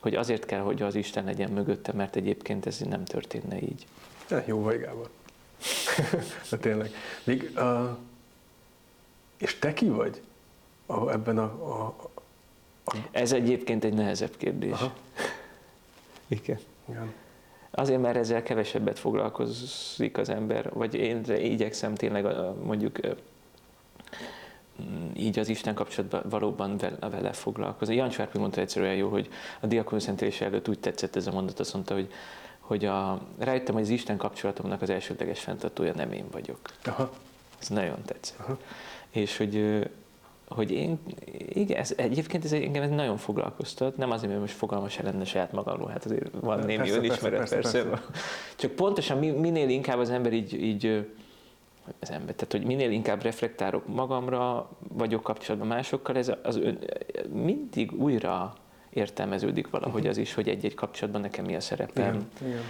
hogy 0.00 0.14
azért 0.14 0.46
kell, 0.46 0.60
hogy 0.60 0.82
az 0.82 0.94
Isten 0.94 1.24
legyen 1.24 1.50
mögötte, 1.50 1.92
mert 1.92 2.16
egyébként 2.16 2.66
ez 2.66 2.78
nem 2.78 3.04
történne 3.04 3.60
így. 3.60 3.86
Ja, 4.30 4.42
jó 4.46 4.62
vagy, 4.62 4.80
Gábor. 4.80 5.10
De 6.50 6.56
tényleg. 6.56 6.90
Még, 7.24 7.50
uh, 7.56 7.96
és 9.36 9.58
te 9.58 9.72
ki 9.72 9.88
vagy 9.88 10.22
a, 10.86 11.10
ebben 11.10 11.38
a, 11.38 11.42
a, 11.42 11.94
a 12.84 12.96
Ez 13.10 13.32
egyébként 13.32 13.84
egy 13.84 13.94
nehezebb 13.94 14.36
kérdés. 14.36 14.72
Aha. 14.72 14.94
Igen. 16.28 16.58
igen. 16.88 17.12
Azért, 17.76 18.00
mert 18.00 18.16
ezzel 18.16 18.42
kevesebbet 18.42 18.98
foglalkozik 18.98 20.18
az 20.18 20.28
ember, 20.28 20.72
vagy 20.72 20.94
én 20.94 21.24
igyekszem 21.24 21.94
tényleg 21.94 22.26
mondjuk 22.62 22.98
így 25.16 25.38
az 25.38 25.48
Isten 25.48 25.74
kapcsolatban 25.74 26.22
valóban 26.28 26.80
vele, 27.00 27.32
foglalkozni. 27.32 27.94
Jan 27.94 28.10
Svárpi 28.10 28.38
mondta 28.38 28.60
egyszer 28.60 28.82
olyan 28.82 28.94
jó, 28.94 29.08
hogy 29.08 29.28
a 29.60 29.66
diakonszentélés 29.66 30.40
előtt 30.40 30.68
úgy 30.68 30.78
tetszett 30.78 31.16
ez 31.16 31.26
a 31.26 31.32
mondat, 31.32 31.60
azt 31.60 31.74
mondta, 31.74 31.94
hogy, 31.94 32.12
hogy 32.58 32.84
a, 32.84 33.20
rájöttem, 33.38 33.74
hogy 33.74 33.82
az 33.82 33.88
Isten 33.88 34.16
kapcsolatomnak 34.16 34.82
az 34.82 34.90
elsődleges 34.90 35.40
fenntartója 35.40 35.92
nem 35.94 36.12
én 36.12 36.26
vagyok. 36.32 36.58
Aha. 36.84 37.12
Ez 37.60 37.68
nagyon 37.68 38.02
tetszett. 38.04 38.38
Aha. 38.38 38.58
És 39.10 39.36
hogy, 39.36 39.86
hogy 40.54 40.70
én, 40.70 40.98
igen, 41.48 41.78
ez, 41.78 41.92
egyébként 41.96 42.44
ez 42.44 42.52
engem 42.52 42.82
ez 42.82 42.90
nagyon 42.90 43.16
foglalkoztat, 43.16 43.96
nem 43.96 44.10
azért, 44.10 44.28
mert 44.28 44.40
most 44.40 44.54
fogalmas 44.54 45.00
lenne 45.00 45.24
saját 45.24 45.52
magamról, 45.52 45.88
hát 45.88 46.04
azért 46.04 46.30
van 46.40 46.58
némi 46.58 46.76
Persze, 46.76 46.96
önismeret, 46.96 47.38
persze, 47.38 47.54
persze, 47.54 47.82
persze, 47.82 47.88
persze. 47.88 48.20
Csak 48.56 48.70
pontosan 48.70 49.18
mi- 49.18 49.30
minél 49.30 49.68
inkább 49.68 49.98
az 49.98 50.10
ember 50.10 50.32
így, 50.32 50.62
így 50.62 51.06
az 52.00 52.10
ember, 52.10 52.34
tehát 52.34 52.52
hogy 52.52 52.64
minél 52.64 52.90
inkább 52.90 53.22
reflektálok 53.22 53.86
magamra, 53.86 54.70
vagyok 54.88 55.22
kapcsolatban 55.22 55.68
másokkal, 55.68 56.16
ez 56.16 56.32
az 56.42 56.56
ön, 56.56 56.78
mindig 57.32 57.92
újra 57.92 58.54
értelmeződik 58.90 59.70
valahogy 59.70 60.06
az 60.06 60.16
is, 60.16 60.34
hogy 60.34 60.48
egy-egy 60.48 60.74
kapcsolatban 60.74 61.20
nekem 61.20 61.44
mi 61.44 61.54
a 61.54 61.60
szerepem, 61.60 62.14
Igen, 62.14 62.28
igen. 62.50 62.62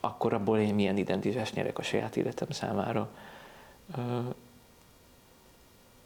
akkor 0.00 0.32
abból 0.32 0.58
én 0.58 0.74
milyen 0.74 0.96
identitást 0.96 1.54
nyerek 1.54 1.78
a 1.78 1.82
saját 1.82 2.16
életem 2.16 2.50
számára. 2.50 3.10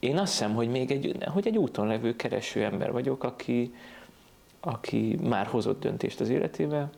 Én 0.05 0.19
azt 0.19 0.33
hiszem, 0.33 0.55
hogy 0.55 0.69
még 0.69 0.91
egy, 0.91 1.17
hogy 1.33 1.47
egy 1.47 1.59
úton 1.59 1.87
levő 1.87 2.17
kereső 2.17 2.65
ember 2.65 2.93
vagyok, 2.93 3.25
aki, 3.25 3.75
aki 4.61 5.19
már 5.23 5.47
hozott 5.47 5.81
döntést 5.81 6.21
az 6.21 6.29
életébe, 6.29 6.91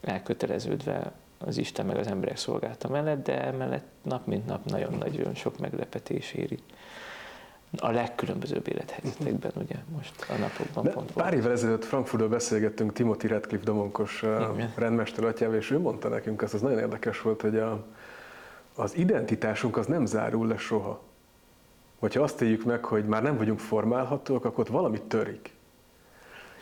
elköteleződve 0.00 1.12
az 1.38 1.56
Isten 1.56 1.86
meg 1.86 1.96
az 1.96 2.06
emberek 2.06 2.36
szolgálta 2.36 2.88
mellett, 2.88 3.24
de 3.24 3.44
emellett 3.44 3.86
nap 4.02 4.26
mint 4.26 4.46
nap 4.46 4.64
nagyon-nagyon 4.64 5.34
sok 5.34 5.58
meglepetés 5.58 6.32
éri. 6.32 6.58
A 7.76 7.90
legkülönbözőbb 7.90 8.68
élethelyzetekben, 8.68 9.52
ugye 9.54 9.76
most 9.96 10.26
a 10.28 10.34
napokban 10.38 10.84
De 10.84 10.90
pont 10.90 11.12
pár 11.12 11.34
évvel 11.34 11.52
ezelőtt 11.52 11.84
Frankfurtban 11.84 12.30
beszélgettünk 12.30 12.92
Timothy 12.92 13.26
Radcliffe 13.26 13.64
domonkos 13.64 14.22
uh, 14.22 14.50
Igen. 14.54 14.72
rendmester 14.76 15.24
atyával, 15.24 15.56
és 15.56 15.70
ő 15.70 15.78
mondta 15.78 16.08
nekünk 16.08 16.42
azt, 16.42 16.54
az 16.54 16.60
nagyon 16.60 16.78
érdekes 16.78 17.20
volt, 17.20 17.40
hogy 17.40 17.56
a, 17.56 17.86
az 18.74 18.96
identitásunk 18.96 19.76
az 19.76 19.86
nem 19.86 20.06
zárul 20.06 20.46
le 20.46 20.56
soha. 20.56 21.08
Hogyha 22.00 22.22
azt 22.22 22.40
éljük 22.42 22.64
meg, 22.64 22.84
hogy 22.84 23.04
már 23.04 23.22
nem 23.22 23.36
vagyunk 23.36 23.58
formálhatóak, 23.58 24.44
akkor 24.44 24.58
ott 24.58 24.70
valami 24.70 25.00
törik. 25.00 25.50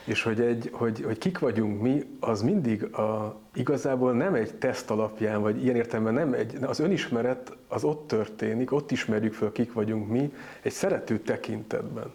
És 0.04 0.22
hogy, 0.22 0.40
egy, 0.40 0.70
hogy, 0.72 1.02
hogy 1.02 1.18
kik 1.18 1.38
vagyunk 1.38 1.80
mi, 1.80 2.16
az 2.20 2.42
mindig 2.42 2.82
a, 2.84 3.40
igazából 3.54 4.12
nem 4.12 4.34
egy 4.34 4.54
teszt 4.54 4.90
alapján, 4.90 5.40
vagy 5.40 5.62
ilyen 5.62 5.76
értelemben 5.76 6.14
nem 6.14 6.32
egy, 6.32 6.58
az 6.62 6.78
önismeret 6.78 7.56
az 7.68 7.84
ott 7.84 8.06
történik, 8.06 8.72
ott 8.72 8.90
ismerjük 8.90 9.32
föl, 9.32 9.52
kik 9.52 9.72
vagyunk 9.72 10.08
mi, 10.08 10.32
egy 10.62 10.72
szerető 10.72 11.18
tekintetben. 11.18 12.12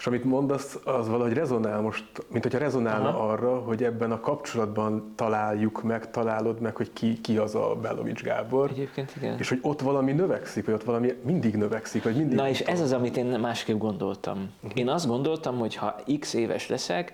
És 0.00 0.06
amit 0.06 0.24
mondasz, 0.24 0.78
az 0.84 1.08
valahogy 1.08 1.32
rezonál 1.32 1.80
most, 1.80 2.04
mint 2.28 2.42
hogyha 2.42 2.58
rezonálna 2.58 3.08
Aha. 3.08 3.28
arra, 3.28 3.58
hogy 3.58 3.84
ebben 3.84 4.12
a 4.12 4.20
kapcsolatban 4.20 5.12
találjuk 5.16 5.82
meg, 5.82 6.10
találod 6.10 6.60
meg, 6.60 6.76
hogy 6.76 6.92
ki, 6.92 7.20
ki 7.20 7.36
az 7.36 7.54
a 7.54 7.76
Belovics 7.82 8.22
Gábor, 8.22 8.70
Egyébként 8.70 9.12
igen. 9.16 9.38
és 9.38 9.48
hogy 9.48 9.58
ott 9.62 9.80
valami 9.80 10.12
növekszik, 10.12 10.64
vagy 10.64 10.74
ott 10.74 10.84
valami 10.84 11.12
mindig 11.24 11.56
növekszik, 11.56 12.02
vagy 12.02 12.16
mindig... 12.16 12.36
Na 12.36 12.48
és 12.48 12.60
ez 12.60 12.80
az, 12.80 12.92
amit 12.92 13.16
én 13.16 13.26
másképp 13.26 13.78
gondoltam. 13.78 14.50
Mhm. 14.60 14.72
Én 14.74 14.88
azt 14.88 15.06
gondoltam, 15.06 15.58
hogy 15.58 15.74
ha 15.74 15.96
x 16.20 16.34
éves 16.34 16.68
leszek, 16.68 17.12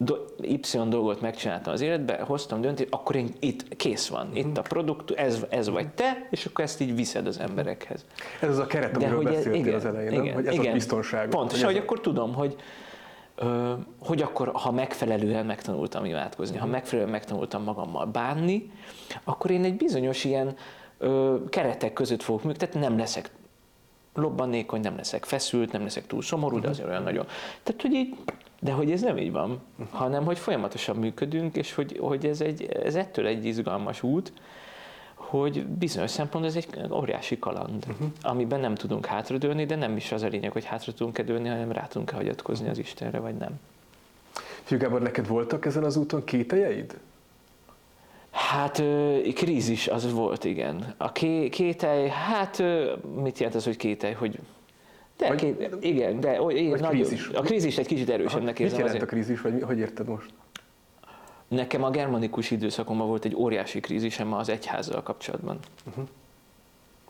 do- 0.00 0.32
Y 0.40 0.60
dolgot 0.88 1.20
megcsináltam 1.20 1.72
az 1.72 1.80
életbe, 1.80 2.20
hoztam 2.26 2.60
döntést, 2.60 2.88
akkor 2.92 3.16
én 3.16 3.32
itt 3.40 3.76
kész 3.76 4.08
van, 4.08 4.26
Mhm. 4.26 4.36
itt 4.36 4.56
a 4.58 4.62
produkt, 4.62 5.10
ez, 5.10 5.44
ez 5.48 5.68
vagy 5.68 5.88
te, 5.88 6.26
és 6.30 6.46
akkor 6.46 6.64
ezt 6.64 6.80
így 6.80 6.94
viszed 6.94 7.26
az 7.26 7.38
emberekhez. 7.38 8.04
Ez 8.40 8.48
az 8.48 8.58
a 8.58 8.66
keret, 8.66 8.96
amiről 8.96 9.22
beszéltél 9.22 9.74
az 9.74 9.84
elején, 9.84 10.22
nem? 10.22 10.34
Hogy 10.34 10.46
ez 10.46 10.58
a 10.58 10.72
biztonság. 10.72 11.28
Pontosan, 11.28 11.64
hogy 11.64 11.74
hogy 11.74 11.82
akkor 11.82 12.00
tudom, 12.00 12.34
hogy 12.34 12.56
ö, 13.34 13.72
hogy 14.00 14.22
akkor, 14.22 14.50
ha 14.54 14.70
megfelelően 14.72 15.46
megtanultam 15.46 16.04
imádkozni, 16.04 16.54
Mhm. 16.56 16.64
ha 16.64 16.70
megfelelően 16.70 17.12
megtanultam 17.12 17.62
magammal 17.62 18.06
bánni, 18.06 18.70
akkor 19.24 19.50
én 19.50 19.64
egy 19.64 19.76
bizonyos 19.76 20.24
ilyen 20.24 20.54
ö, 20.98 21.36
keretek 21.48 21.92
között 21.92 22.22
fogok 22.22 22.42
működni, 22.44 22.66
tehát 22.68 22.88
nem 22.88 22.98
leszek 22.98 23.30
lobbanékony, 24.18 24.80
nem 24.80 24.96
leszek 24.96 25.24
feszült, 25.24 25.72
nem 25.72 25.82
leszek 25.82 26.06
túl 26.06 26.22
szomorú, 26.22 26.54
Mhm. 26.56 26.64
de 26.64 26.70
azért 26.70 26.88
olyan 26.88 27.02
nagyon. 27.02 27.26
Tehát, 27.62 27.82
hogy 27.82 27.92
így, 27.92 28.14
de 28.60 28.72
hogy 28.72 28.90
ez 28.90 29.00
nem 29.00 29.18
így 29.18 29.32
van, 29.32 29.60
hanem 29.90 30.24
hogy 30.24 30.38
folyamatosan 30.38 30.96
működünk, 30.96 31.56
és 31.56 31.74
hogy, 31.74 31.98
hogy 32.00 32.26
ez, 32.26 32.40
egy, 32.40 32.62
ez 32.62 32.94
ettől 32.94 33.26
egy 33.26 33.44
izgalmas 33.44 34.02
út, 34.02 34.32
hogy 35.14 35.66
bizonyos 35.66 36.10
szempontból 36.10 36.56
ez 36.56 36.56
egy 36.56 36.92
óriási 36.92 37.38
kaland, 37.38 37.84
uh-huh. 37.88 38.08
amiben 38.22 38.60
nem 38.60 38.74
tudunk 38.74 39.06
hátradőlni, 39.06 39.66
de 39.66 39.76
nem 39.76 39.96
is 39.96 40.12
az 40.12 40.22
a 40.22 40.26
lényeg, 40.26 40.52
hogy 40.52 40.64
hátra 40.64 40.92
tudunk-e 40.92 41.22
dőlni, 41.22 41.48
hanem 41.48 41.72
rá 41.72 41.86
tudunk-e 41.86 42.14
hagyatkozni 42.14 42.68
az 42.68 42.78
Istenre, 42.78 43.18
vagy 43.18 43.34
nem. 43.34 43.60
Gábor, 44.68 45.02
neked 45.02 45.26
voltak 45.26 45.66
ezen 45.66 45.84
az 45.84 45.96
úton 45.96 46.24
kételjeid? 46.24 46.98
Hát 48.38 48.82
krízis 49.34 49.88
az 49.88 50.12
volt, 50.12 50.44
igen. 50.44 50.94
A 50.96 51.12
ké, 51.12 51.48
kételj, 51.48 52.08
hát 52.08 52.62
mit 53.22 53.38
jelent 53.38 53.56
az, 53.56 53.64
hogy 53.64 53.76
kételj, 53.76 54.12
hogy 54.12 54.38
de, 55.16 55.28
Vagy- 55.28 55.38
ké, 55.40 55.68
igen, 55.80 56.20
de 56.20 56.40
vagy 56.40 56.68
nagyon, 56.68 56.88
krízis. 56.88 57.28
a 57.28 57.40
krízist 57.40 57.78
egy 57.78 57.86
kicsit 57.86 58.10
erősebbnek 58.10 58.52
Mit 58.58 58.60
érzem 58.60 58.78
jelent 58.78 58.94
azért. 58.94 59.10
a 59.12 59.14
krízis, 59.14 59.40
vagy 59.40 59.62
hogy 59.62 59.78
érted 59.78 60.08
most? 60.08 60.30
Nekem 61.48 61.82
a 61.84 61.90
germanikus 61.90 62.50
időszakomban 62.50 63.06
volt 63.06 63.24
egy 63.24 63.34
óriási 63.34 63.80
krízisem 63.80 64.32
az 64.32 64.48
egyházzal 64.48 65.02
kapcsolatban. 65.02 65.58
Uh-huh. 65.88 66.04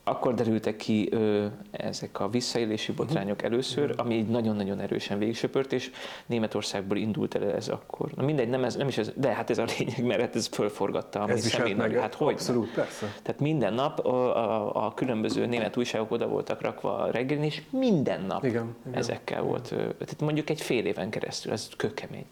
Akkor 0.08 0.34
derültek 0.34 0.76
ki 0.76 1.08
ö, 1.12 1.46
ezek 1.70 2.20
a 2.20 2.28
visszaélési 2.28 2.92
botrányok 2.92 3.42
először, 3.42 3.94
ami 3.96 4.14
így 4.14 4.28
nagyon-nagyon 4.28 4.80
erősen 4.80 5.18
végigsöpört, 5.18 5.72
és 5.72 5.90
Németországból 6.26 6.96
indult 6.96 7.34
el 7.34 7.52
ez 7.52 7.68
akkor. 7.68 8.10
Na 8.16 8.24
mindegy, 8.24 8.48
nem, 8.48 8.64
ez, 8.64 8.76
nem 8.76 8.88
is 8.88 8.98
ez, 8.98 9.12
de 9.16 9.28
hát 9.34 9.50
ez 9.50 9.58
a 9.58 9.64
lényeg, 9.78 10.04
mert 10.06 10.20
hát 10.20 10.36
ez 10.36 10.46
fölforgatta 10.46 11.20
a 11.20 11.26
mi 11.26 11.32
Ez 11.32 11.42
viselt 11.42 11.62
meg, 11.62 11.72
személynagy- 11.76 12.00
Hát 12.02 12.14
hogy 12.14 12.32
abszolút, 12.32 12.72
persze. 12.74 13.12
Tehát 13.22 13.40
minden 13.40 13.74
nap 13.74 13.98
a, 14.06 14.36
a, 14.36 14.86
a 14.86 14.94
különböző 14.94 15.46
német 15.46 15.76
újságok 15.76 16.10
oda 16.10 16.28
voltak 16.28 16.60
rakva 16.60 17.08
reggelin, 17.10 17.42
és 17.44 17.62
minden 17.70 18.20
nap 18.24 18.44
Igen, 18.44 18.74
igen. 18.86 18.98
ezekkel 18.98 19.42
volt. 19.42 19.70
ö, 19.72 19.76
Tehát 19.76 20.20
mondjuk 20.20 20.50
egy 20.50 20.60
fél 20.60 20.86
éven 20.86 21.10
keresztül, 21.10 21.52
ez 21.52 21.68
kökemény. 21.76 22.24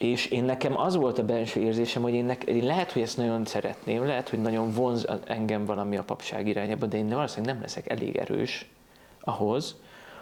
És 0.00 0.26
én 0.26 0.44
nekem 0.44 0.78
az 0.78 0.96
volt 0.96 1.18
a 1.18 1.24
belső 1.24 1.60
érzésem, 1.60 2.02
hogy 2.02 2.12
én, 2.12 2.24
nek, 2.24 2.44
én 2.44 2.64
lehet, 2.64 2.92
hogy 2.92 3.02
ezt 3.02 3.16
nagyon 3.16 3.44
szeretném, 3.44 4.06
lehet, 4.06 4.28
hogy 4.28 4.40
nagyon 4.40 4.72
vonz 4.72 5.06
engem 5.24 5.64
valami 5.64 5.96
a 5.96 6.02
papság 6.02 6.46
irányába, 6.46 6.86
de 6.86 6.96
én 6.96 7.08
valószínűleg 7.08 7.54
nem 7.54 7.62
leszek 7.62 7.90
elég 7.90 8.16
erős 8.16 8.70
ahhoz, 9.20 9.76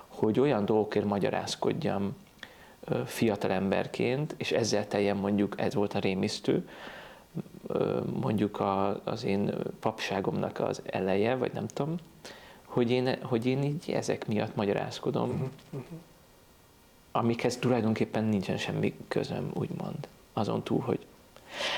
hogy 0.09 0.41
olyan 0.41 0.65
dolgokért 0.65 1.05
magyarázkodjam 1.05 2.17
fiatal 3.05 3.51
emberként, 3.51 4.35
és 4.39 4.53
ezzel 4.53 4.87
teljen 4.87 5.17
mondjuk, 5.17 5.61
ez 5.61 5.75
volt 5.75 5.95
a 5.95 5.99
rémisztő, 5.99 6.69
mondjuk 8.21 8.63
az 9.05 9.25
én 9.25 9.55
papságomnak 9.81 10.61
az 10.61 10.83
eleje, 10.87 11.35
vagy 11.35 11.53
nem 11.53 11.67
tudom, 11.67 11.95
hogy 12.65 12.91
én, 12.91 13.23
hogy 13.23 13.47
én 13.47 13.63
így 13.63 13.91
ezek 13.91 14.27
miatt 14.27 14.55
magyarázkodom, 14.55 15.31
uh-huh, 15.31 15.49
uh-huh. 15.71 15.99
Amikhez 17.19 17.57
tulajdonképpen 17.57 18.25
nincsen 18.25 18.57
semmi 18.57 18.95
közöm, 19.09 19.51
úgymond, 19.55 20.09
azon 20.33 20.63
túl, 20.63 20.81
hogy 20.81 21.07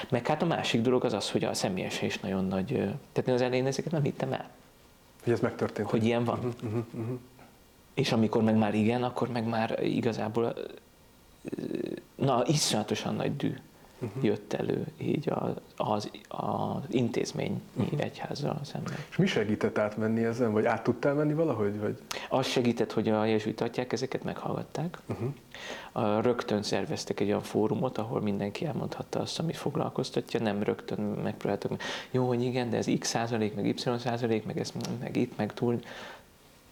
meg 0.09 0.26
hát 0.26 0.42
a 0.42 0.47
másik 0.47 0.80
dolog 0.80 1.04
az 1.04 1.12
az, 1.12 1.30
hogy 1.30 1.44
a 1.44 1.54
személyesen 1.54 2.04
is 2.04 2.18
nagyon 2.18 2.44
nagy, 2.44 2.66
tehát 3.12 3.28
én 3.28 3.35
az 3.35 3.40
elején 3.40 3.66
ezeket 3.66 3.92
nem 3.92 4.02
hittem 4.02 4.32
el. 4.32 4.50
Hogy 5.23 5.32
ez 5.32 5.40
megtörtént. 5.40 5.90
Hogy 5.90 6.04
ilyen 6.04 6.25
van. 6.25 6.38
Uh-huh, 6.38 6.54
uh-huh, 6.62 6.85
uh-huh. 6.92 7.18
És 7.94 8.12
amikor 8.12 8.42
meg 8.42 8.56
már 8.56 8.75
igen, 8.75 9.02
akkor 9.02 9.28
meg 9.28 9.44
már 9.47 9.78
igazából 9.82 10.54
na, 12.14 12.42
iszonyatosan 12.47 13.14
nagy 13.14 13.37
dű 13.37 13.54
uh-huh. 14.00 14.25
jött 14.25 14.52
elő 14.52 14.87
így 14.97 15.28
az, 15.30 15.50
az, 15.76 16.11
az 16.28 16.83
intézmény 16.88 17.61
uh-huh. 17.76 18.00
egyházzal 18.00 18.61
szemben. 18.64 18.95
És 19.11 19.16
mi 19.16 19.26
segített 19.26 19.78
átmenni 19.78 20.25
ezen, 20.25 20.52
vagy 20.52 20.64
át 20.64 20.83
tudtál 20.83 21.14
menni 21.14 21.35
valahogy? 21.35 21.78
Vagy? 21.80 21.99
Az 22.28 22.47
segített, 22.47 22.92
hogy 22.92 23.09
a 23.09 23.25
jezsuitatják 23.25 23.92
ezeket 23.92 24.23
meghallgatták. 24.25 24.99
Uh-huh. 25.09 26.23
Rögtön 26.23 26.62
szerveztek 26.62 27.21
egy 27.21 27.28
olyan 27.28 27.42
fórumot, 27.42 27.99
ahol 27.99 28.21
mindenki 28.21 28.66
elmondhatta 28.66 29.21
azt, 29.21 29.38
ami 29.38 29.52
foglalkoztatja, 29.52 30.40
nem 30.40 30.62
rögtön 30.62 31.00
megpróbáltak, 31.00 31.83
jó, 32.11 32.26
hogy 32.26 32.42
igen, 32.42 32.71
de 32.71 32.76
ez 32.76 32.87
x 32.99 33.09
százalék, 33.09 33.54
meg 33.54 33.66
y 33.66 33.75
százalék, 33.76 34.45
meg 34.45 34.59
ez, 34.59 34.73
meg 35.00 35.16
itt, 35.16 35.37
meg 35.37 35.54
túl. 35.54 35.80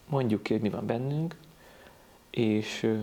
Mondjuk 0.09 0.43
ki, 0.43 0.53
hogy 0.53 0.63
mi 0.63 0.71
van 0.71 0.87
bennünk, 0.87 1.37
és 2.31 2.97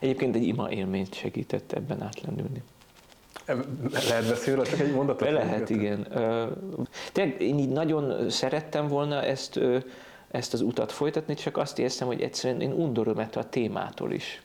egyébként 0.00 0.34
egy 0.34 0.46
ima 0.46 0.70
élményt 0.70 1.14
segített 1.14 1.72
ebben 1.72 2.02
átlendülni. 2.02 2.62
Lehet 3.90 4.28
beszélni 4.28 4.62
csak 4.62 4.80
egy 4.80 4.92
mondatot? 4.92 5.30
Lehet, 5.30 5.70
igen. 5.70 6.06
Tényleg 7.12 7.40
én 7.40 7.58
így 7.58 7.68
nagyon 7.68 8.30
szerettem 8.30 8.88
volna 8.88 9.22
ezt, 9.22 9.60
ezt 10.30 10.52
az 10.52 10.60
utat 10.60 10.92
folytatni, 10.92 11.34
csak 11.34 11.56
azt 11.56 11.78
érzem, 11.78 12.06
hogy 12.06 12.20
egyszerűen 12.20 12.60
én 12.60 12.72
undorom 12.72 13.18
ettől 13.18 13.42
a 13.42 13.48
témától 13.48 14.12
is. 14.12 14.42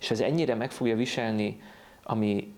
És 0.00 0.10
ez 0.10 0.20
ennyire 0.20 0.54
meg 0.54 0.70
fogja 0.70 0.96
viselni 0.96 1.60
a 2.02 2.14
mi 2.14 2.54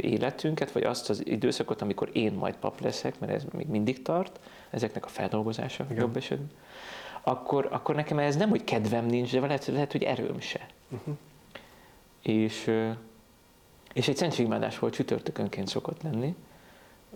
életünket, 0.00 0.72
vagy 0.72 0.82
azt 0.82 1.10
az 1.10 1.26
időszakot, 1.26 1.82
amikor 1.82 2.10
én 2.12 2.32
majd 2.32 2.54
pap 2.54 2.80
leszek, 2.80 3.18
mert 3.18 3.32
ez 3.32 3.44
még 3.52 3.66
mindig 3.66 4.02
tart, 4.02 4.40
ezeknek 4.70 5.04
a 5.04 5.08
feldolgozása 5.08 5.84
Igen. 5.84 5.96
jobb 5.96 6.16
esetben, 6.16 6.50
akkor, 7.22 7.68
akkor 7.70 7.94
nekem 7.94 8.18
ez 8.18 8.36
nem, 8.36 8.48
hogy 8.48 8.64
kedvem 8.64 9.06
nincs, 9.06 9.32
de 9.32 9.40
lehet, 9.40 9.66
lehet 9.66 9.92
hogy 9.92 10.02
erőm 10.02 10.40
se. 10.40 10.66
Uh-huh. 10.88 11.14
És 12.22 12.70
és 13.92 14.08
egy 14.08 14.16
szentségimádás 14.16 14.78
volt, 14.78 14.94
csütörtökönként 14.94 15.68
szokott 15.68 16.02
lenni 16.02 16.34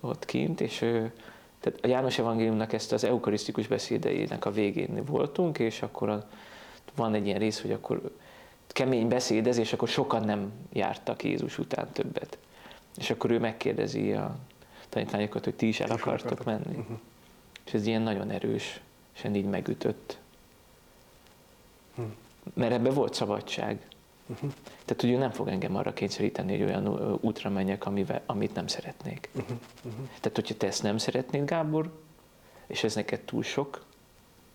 ott 0.00 0.24
kint, 0.24 0.60
és 0.60 0.78
tehát 1.60 1.78
a 1.82 1.86
János 1.86 2.18
Evangéliumnak 2.18 2.72
ezt 2.72 2.92
az 2.92 3.04
eukarisztikus 3.04 3.66
beszédeinek 3.66 4.44
a 4.44 4.50
végén 4.50 5.04
voltunk, 5.04 5.58
és 5.58 5.82
akkor 5.82 6.08
a, 6.08 6.28
van 6.94 7.14
egy 7.14 7.26
ilyen 7.26 7.38
rész, 7.38 7.60
hogy 7.60 7.72
akkor 7.72 8.10
kemény 8.66 9.08
beszédez, 9.08 9.56
és 9.56 9.72
akkor 9.72 9.88
sokan 9.88 10.24
nem 10.24 10.52
jártak 10.72 11.24
Jézus 11.24 11.58
után 11.58 11.90
többet. 11.92 12.38
És 12.96 13.10
akkor 13.10 13.30
ő 13.30 13.38
megkérdezi 13.38 14.12
a 14.12 14.36
tanítványokat, 14.88 15.44
hogy 15.44 15.54
ti 15.54 15.68
is 15.68 15.80
el 15.80 15.90
akartok 15.90 16.44
menni. 16.44 16.76
Uh-huh. 16.76 16.98
És 17.66 17.74
ez 17.74 17.86
ilyen 17.86 18.02
nagyon 18.02 18.30
erős, 18.30 18.80
és 19.14 19.24
így 19.34 19.44
megütött. 19.44 20.18
Uh-huh. 21.90 22.12
Mert 22.54 22.72
ebben 22.72 22.94
volt 22.94 23.14
szabadság. 23.14 23.86
Uh-huh. 24.26 24.50
Tehát, 24.84 25.00
hogy 25.00 25.10
ő 25.10 25.16
nem 25.16 25.30
fog 25.30 25.48
engem 25.48 25.76
arra 25.76 25.92
kényszeríteni, 25.92 26.58
hogy 26.58 26.68
olyan 26.68 27.18
útra 27.20 27.50
menjek, 27.50 27.86
amivel, 27.86 28.22
amit 28.26 28.54
nem 28.54 28.66
szeretnék. 28.66 29.28
Uh-huh. 29.34 29.56
Uh-huh. 29.84 30.06
Tehát, 30.06 30.34
hogyha 30.34 30.54
te 30.54 30.66
ezt 30.66 30.82
nem 30.82 30.98
szeretnéd, 30.98 31.44
Gábor, 31.44 31.92
és 32.66 32.84
ez 32.84 32.94
neked 32.94 33.20
túl 33.20 33.42
sok, 33.42 33.84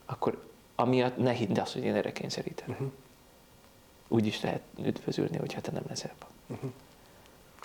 akkor 0.06 0.44
amiatt 0.76 1.18
ne 1.18 1.32
hidd 1.32 1.60
azt, 1.60 1.74
hogy 1.74 1.84
én 1.84 1.96
erre 1.96 2.12
kényszerítem. 2.12 2.70
Uh-huh. 2.70 2.92
Úgy 4.08 4.26
is 4.26 4.42
lehet 4.42 4.62
üdvözülni, 4.84 5.38
hogyha 5.38 5.62
te 5.62 5.72
nem 5.72 5.84
leszel 5.88 6.14
Uh-huh. 6.48 6.72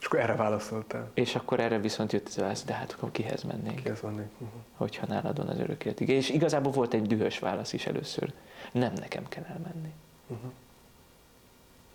És 0.01 0.07
akkor 0.07 0.21
erre 0.21 0.35
válaszoltál. 0.35 1.11
És 1.15 1.35
akkor 1.35 1.61
erre 1.61 1.79
viszont 1.79 2.13
jött 2.13 2.27
az 2.27 2.37
válasz, 2.37 2.65
de 2.65 2.73
hát 2.73 2.93
akkor 2.93 3.11
kihez 3.11 3.43
mennék? 3.43 3.83
Kihez 3.83 4.01
mennék. 4.01 4.29
Uh-huh. 4.39 4.61
Hogyha 4.77 5.07
nálad 5.07 5.37
van 5.37 5.49
az 5.49 5.59
örök 5.59 5.85
És 5.85 6.31
igazából 6.31 6.73
volt 6.73 6.95
egy 6.95 7.07
dühös 7.07 7.39
válasz 7.39 7.73
is 7.73 7.87
először. 7.87 8.33
Nem 8.73 8.93
nekem 8.93 9.29
kell 9.29 9.45
elmenni. 9.45 9.93
Uh-huh 10.27 10.51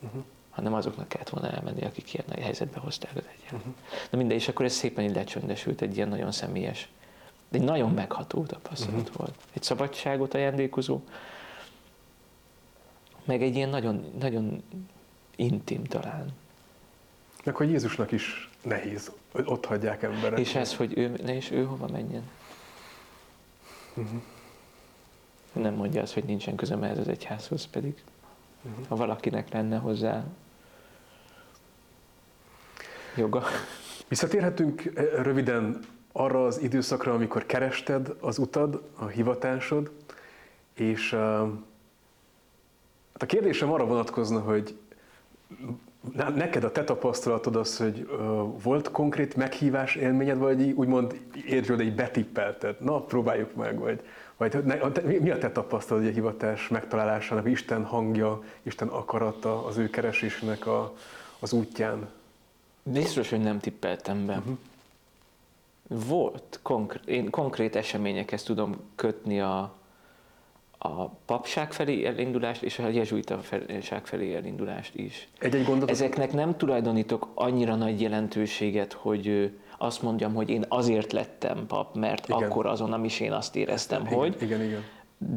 uh-huh. 0.02 0.24
hanem 0.50 0.74
azoknak 0.74 1.08
kellett 1.08 1.30
volna 1.30 1.50
elmenni, 1.50 1.86
akik 1.86 2.14
ilyen 2.14 2.42
helyzetbe 2.42 2.80
hozták 2.80 3.16
az 3.16 3.24
egyet. 3.38 3.52
Uh-huh. 3.52 3.74
Na 4.12 4.18
minden, 4.18 4.38
és 4.38 4.48
akkor 4.48 4.66
ez 4.66 4.74
szépen 4.74 5.04
így 5.04 5.16
lecsöndesült, 5.16 5.82
egy 5.82 5.96
ilyen 5.96 6.10
nagyon 6.10 6.32
személyes, 6.32 6.90
de 7.50 7.58
egy 7.58 7.64
nagyon 7.64 7.92
megható 7.92 8.44
tapasztalat 8.46 9.02
uh-huh. 9.02 9.16
volt. 9.16 9.36
Egy 9.54 9.64
szabadságot 9.64 10.34
ajándékozó, 10.34 11.02
meg 13.24 13.42
egy 13.42 13.56
ilyen 13.56 13.70
nagyon, 13.70 14.06
nagyon 14.20 14.64
intim 15.36 15.84
talán. 15.84 16.26
Meg 17.44 17.56
hogy 17.56 17.70
Jézusnak 17.70 18.12
is 18.12 18.50
nehéz, 18.62 19.12
hogy 19.32 19.44
ott 19.48 19.66
hagyják 19.66 20.04
emberek. 20.04 20.40
És 20.40 20.56
ez, 20.56 20.76
hogy 20.76 20.98
ő, 20.98 21.20
ne 21.24 21.36
és 21.36 21.52
ő 21.52 21.66
hova 21.66 21.88
menjen. 21.88 22.30
Uh-huh. 23.96 24.22
Nem 25.54 25.74
mondja 25.74 26.02
azt, 26.02 26.14
hogy 26.14 26.24
nincsen 26.24 26.56
közöm 26.56 26.84
ehhez 26.84 26.98
az 26.98 27.08
egyházhoz, 27.08 27.68
pedig 27.68 28.04
uh-huh. 28.63 28.88
ha 28.88 28.95
valakinek 28.95 29.54
lenne 29.54 29.78
hozzá 29.78 30.24
joga. 33.15 33.43
Visszatérhetünk 34.08 34.86
eh, 34.86 35.06
röviden 35.24 35.80
arra 36.12 36.45
az 36.45 36.62
időszakra, 36.62 37.13
amikor 37.13 37.45
kerested 37.45 38.15
az 38.19 38.38
utad, 38.38 38.82
a 38.95 39.06
hivatásod, 39.06 39.91
és 40.74 41.13
uh, 41.13 41.41
a 43.13 43.26
kérdésem 43.26 43.71
arra 43.71 43.86
vonatkozna, 43.86 44.39
hogy 44.39 44.78
neked 46.15 46.63
a 46.63 46.71
te 46.71 46.84
tapasztalatod 46.84 47.56
az, 47.56 47.78
hogy 47.78 48.10
uh, 48.12 48.17
volt 48.63 48.91
konkrét 48.91 49.36
meghívás 49.36 49.95
élményed, 49.95 50.38
vagy 50.38 50.71
úgymond 50.71 51.19
hogy 51.67 51.95
betippelted, 51.95 52.76
na 52.80 53.00
próbáljuk 53.00 53.56
meg, 53.56 53.80
vagy 53.80 54.02
vagy 54.41 55.19
mi 55.21 55.30
a 55.30 55.38
te 55.38 55.51
tapasztalat 55.51 56.06
a 56.06 56.10
hivatás 56.10 56.67
megtalálásának, 56.67 57.49
Isten 57.49 57.86
hangja, 57.86 58.43
Isten 58.62 58.88
akarata 58.88 59.65
az 59.65 59.77
ő 59.77 59.89
keresésének 59.89 60.65
a, 60.67 60.93
az 61.39 61.54
útján? 61.54 62.10
Biztos, 62.84 63.30
hogy 63.30 63.41
nem 63.41 63.60
tippeltem 63.60 64.25
be. 64.25 64.38
Uh-huh. 64.38 64.58
Volt, 66.08 66.60
konkrét, 66.62 67.08
én 67.08 67.30
konkrét 67.30 67.75
eseményekhez 67.75 68.43
tudom 68.43 68.75
kötni 68.95 69.41
a, 69.41 69.75
a 70.77 71.06
papság 71.08 71.73
felé 71.73 72.06
elindulást 72.06 72.63
és 72.63 72.80
a 72.80 72.88
jezsuitaság 72.88 74.06
felé 74.06 74.36
elindulást 74.36 74.95
is. 74.95 75.27
Egy-egy 75.39 75.65
gondot... 75.65 75.89
Ezeknek 75.89 76.34
nem 76.34 76.58
tulajdonítok 76.58 77.27
annyira 77.34 77.75
nagy 77.75 78.01
jelentőséget, 78.01 78.93
hogy 78.93 79.51
azt 79.82 80.02
mondjam, 80.02 80.34
hogy 80.34 80.50
én 80.50 80.65
azért 80.67 81.12
lettem 81.12 81.65
pap, 81.67 81.96
mert 81.96 82.30
igen. 82.30 82.44
akkor 82.44 82.65
azon 82.65 83.06
is 83.06 83.20
én 83.20 83.32
azt 83.32 83.56
éreztem, 83.56 84.02
igen, 84.06 84.17
hogy. 84.17 84.36
Igen, 84.41 84.63
igen. 84.63 84.84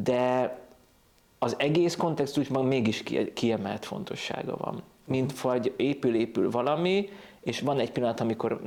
De 0.03 0.57
az 1.39 1.55
egész 1.57 1.95
kontextusban 1.95 2.65
mégis 2.65 3.03
kiemelt 3.33 3.85
fontossága 3.85 4.55
van. 4.57 4.81
Mint 5.05 5.41
vagy 5.41 5.73
épül-épül 5.75 6.51
valami, 6.51 7.09
és 7.41 7.59
van 7.59 7.79
egy 7.79 7.91
pillanat, 7.91 8.19
amikor 8.19 8.61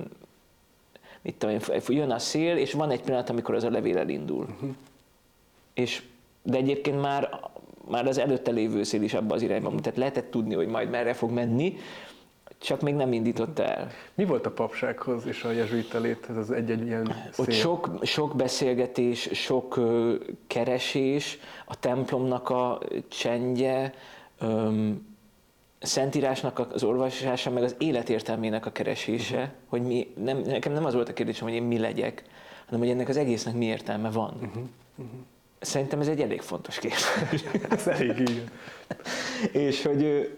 mit 1.22 1.34
tudom 1.34 1.54
én, 1.54 1.80
jön 1.88 2.10
a 2.10 2.18
szél, 2.18 2.56
és 2.56 2.72
van 2.72 2.90
egy 2.90 3.00
pillanat, 3.00 3.30
amikor 3.30 3.54
az 3.54 3.64
a 3.64 3.70
levél 3.70 3.98
elindul. 3.98 4.44
Uh-huh. 4.44 4.74
És, 5.74 6.02
de 6.42 6.56
egyébként 6.56 7.00
már, 7.00 7.40
már 7.88 8.06
az 8.06 8.18
előtte 8.18 8.50
lévő 8.50 8.82
szél 8.82 9.02
is 9.02 9.14
abban 9.14 9.36
az 9.36 9.42
irányban, 9.42 9.76
tehát 9.76 9.98
lehetett 9.98 10.30
tudni, 10.30 10.54
hogy 10.54 10.68
majd 10.68 10.90
merre 10.90 11.14
fog 11.14 11.30
menni, 11.30 11.76
csak 12.58 12.80
még 12.80 12.94
nem 12.94 13.12
indította 13.12 13.64
el. 13.64 13.90
Mi 14.14 14.24
volt 14.24 14.46
a 14.46 14.50
papsághoz 14.50 15.26
és 15.26 15.44
a 15.44 15.50
jezsuita 15.50 15.98
léthez 15.98 16.36
az 16.36 16.50
egy-egy 16.50 16.86
ilyen 16.86 17.04
szél? 17.04 17.44
Ott 17.44 17.52
sok, 17.52 17.90
sok 18.02 18.36
beszélgetés, 18.36 19.28
sok 19.32 19.80
keresés, 20.46 21.38
a 21.66 21.78
templomnak 21.78 22.50
a 22.50 22.78
csendje, 23.08 23.94
öm, 24.38 25.06
Szentírásnak 25.80 26.58
az 26.58 26.82
olvasása, 26.82 27.50
meg 27.50 27.62
az 27.62 27.74
életértelmének 27.78 28.66
a 28.66 28.72
keresése, 28.72 29.36
uh-huh. 29.36 29.50
hogy 29.66 29.82
mi, 29.82 30.12
nem, 30.16 30.38
nekem 30.38 30.72
nem 30.72 30.84
az 30.84 30.94
volt 30.94 31.08
a 31.08 31.12
kérdésem, 31.12 31.46
hogy 31.46 31.56
én 31.56 31.62
mi 31.62 31.78
legyek, 31.78 32.24
hanem 32.64 32.80
hogy 32.80 32.90
ennek 32.90 33.08
az 33.08 33.16
egésznek 33.16 33.54
mi 33.54 33.64
értelme 33.64 34.10
van. 34.10 34.34
Uh-huh. 34.34 34.62
Uh-huh. 34.96 35.18
Szerintem 35.60 36.00
ez 36.00 36.08
egy 36.08 36.20
elég 36.20 36.40
fontos 36.40 36.78
kérdés. 36.78 37.44
ez 37.70 37.86
elég, 37.86 38.18
igen. 38.18 38.50
és 39.66 39.82
hogy 39.82 40.30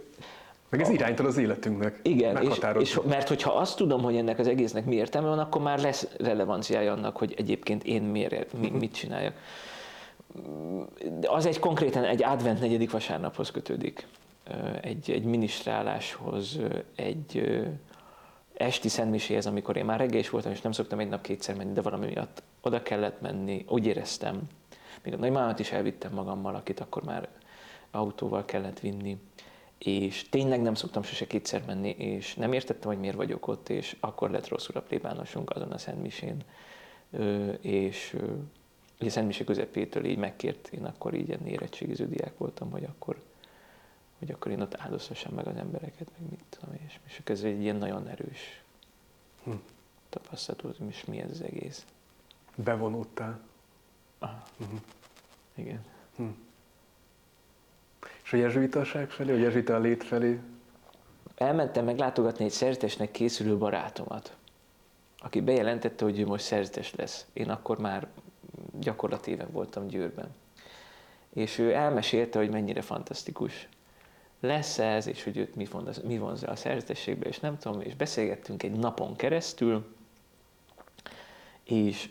meg 0.70 0.80
ez 0.80 0.88
iránytal 0.88 1.26
az 1.26 1.36
életünknek. 1.36 1.98
Igen, 2.02 2.42
és, 2.42 2.58
és, 2.78 3.00
mert 3.08 3.28
hogyha 3.28 3.52
azt 3.52 3.76
tudom, 3.76 4.02
hogy 4.02 4.16
ennek 4.16 4.38
az 4.38 4.46
egésznek 4.46 4.84
mi 4.84 4.94
értelme 4.94 5.28
van, 5.28 5.38
akkor 5.38 5.62
már 5.62 5.80
lesz 5.80 6.08
relevanciája 6.18 6.92
annak, 6.92 7.16
hogy 7.16 7.34
egyébként 7.36 7.84
én 7.84 8.02
miért, 8.02 8.52
mi, 8.52 8.70
mit 8.70 8.94
csináljak. 8.94 9.34
az 11.22 11.46
egy 11.46 11.58
konkrétan 11.58 12.04
egy 12.04 12.22
advent 12.22 12.60
negyedik 12.60 12.90
vasárnaphoz 12.90 13.50
kötődik. 13.50 14.06
Egy, 14.80 15.10
egy 15.10 15.24
minisztráláshoz, 15.24 16.58
egy 16.96 17.60
esti 18.54 18.88
szentmiséhez, 18.88 19.46
amikor 19.46 19.76
én 19.76 19.84
már 19.84 19.98
reggel 19.98 20.18
is 20.18 20.30
voltam, 20.30 20.52
és 20.52 20.60
nem 20.60 20.72
szoktam 20.72 20.98
egy 20.98 21.08
nap 21.08 21.22
kétszer 21.22 21.56
menni, 21.56 21.72
de 21.72 21.82
valami 21.82 22.06
miatt 22.06 22.42
oda 22.60 22.82
kellett 22.82 23.20
menni, 23.20 23.64
úgy 23.68 23.86
éreztem. 23.86 24.40
Még 25.02 25.12
a 25.12 25.16
nagymámat 25.16 25.58
is 25.58 25.72
elvittem 25.72 26.12
magammal, 26.12 26.54
akit 26.54 26.80
akkor 26.80 27.02
már 27.02 27.28
autóval 27.90 28.44
kellett 28.44 28.80
vinni 28.80 29.18
és 29.84 30.28
tényleg 30.28 30.62
nem 30.62 30.74
szoktam 30.74 31.02
sose 31.02 31.26
kétszer 31.26 31.62
menni, 31.66 31.88
és 31.88 32.34
nem 32.34 32.52
értettem, 32.52 32.90
hogy 32.90 32.98
miért 32.98 33.16
vagyok 33.16 33.46
ott, 33.46 33.68
és 33.68 33.96
akkor 34.00 34.30
lett 34.30 34.48
rosszul 34.48 34.76
a 34.76 34.82
plébánosunk 34.82 35.50
azon 35.50 35.72
a 35.72 35.78
Szentmisén, 35.78 36.44
és 37.60 38.16
ugye 38.98 39.08
a 39.08 39.10
Szentmisé 39.10 39.44
közepétől 39.44 40.04
így 40.04 40.18
megkért, 40.18 40.68
én 40.68 40.84
akkor 40.84 41.14
így 41.14 41.28
ilyen 41.28 41.46
érettségiző 41.46 42.08
diák 42.08 42.38
voltam, 42.38 42.70
hogy 42.70 42.84
akkor, 42.84 43.22
hogy 44.18 44.30
akkor 44.30 44.52
én 44.52 44.60
ott 44.60 44.76
áldozhassam 44.78 45.34
meg 45.34 45.46
az 45.46 45.56
embereket, 45.56 46.10
meg 46.18 46.30
mit 46.30 46.44
tudom, 46.48 46.74
és, 46.86 46.98
és 47.06 47.20
ez 47.24 47.42
egy 47.42 47.60
ilyen 47.60 47.76
nagyon 47.76 48.08
erős 48.08 48.62
hm. 49.44 49.50
tapasztalat 50.08 50.78
és 50.88 51.04
mi 51.04 51.20
ez 51.20 51.30
az 51.30 51.42
egész. 51.42 51.84
Bevonultál. 52.54 53.40
Aha. 54.18 54.42
Uh-huh. 54.60 54.80
Igen. 55.54 55.84
Hm. 56.16 56.28
És 58.30 58.36
a 58.36 58.40
jezsuitaság 58.40 59.10
felé, 59.10 59.32
a 59.32 59.36
jezsuita 59.36 59.78
lét 59.78 60.04
felé? 60.04 60.38
Elmentem 61.34 61.84
meglátogatni 61.84 62.44
egy 62.44 62.50
szerzetesnek 62.50 63.10
készülő 63.10 63.56
barátomat, 63.56 64.36
aki 65.18 65.40
bejelentette, 65.40 66.04
hogy 66.04 66.18
ő 66.18 66.26
most 66.26 66.44
szerzetes 66.44 66.94
lesz. 66.94 67.26
Én 67.32 67.48
akkor 67.48 67.78
már 67.78 68.06
gyakorlatíven 68.80 69.48
voltam 69.50 69.86
Győrben. 69.86 70.28
És 71.32 71.58
ő 71.58 71.72
elmesélte, 71.72 72.38
hogy 72.38 72.50
mennyire 72.50 72.80
fantasztikus 72.80 73.68
lesz 74.40 74.78
ez, 74.78 75.06
és 75.06 75.24
hogy 75.24 75.36
őt 75.36 75.54
mi, 75.54 75.64
vonz, 75.64 76.02
mi 76.02 76.18
vonzza 76.18 76.46
a 76.46 76.56
szerzetességbe, 76.56 77.28
és 77.28 77.40
nem 77.40 77.58
tudom, 77.58 77.80
és 77.80 77.94
beszélgettünk 77.94 78.62
egy 78.62 78.72
napon 78.72 79.16
keresztül, 79.16 79.94
és 81.64 82.10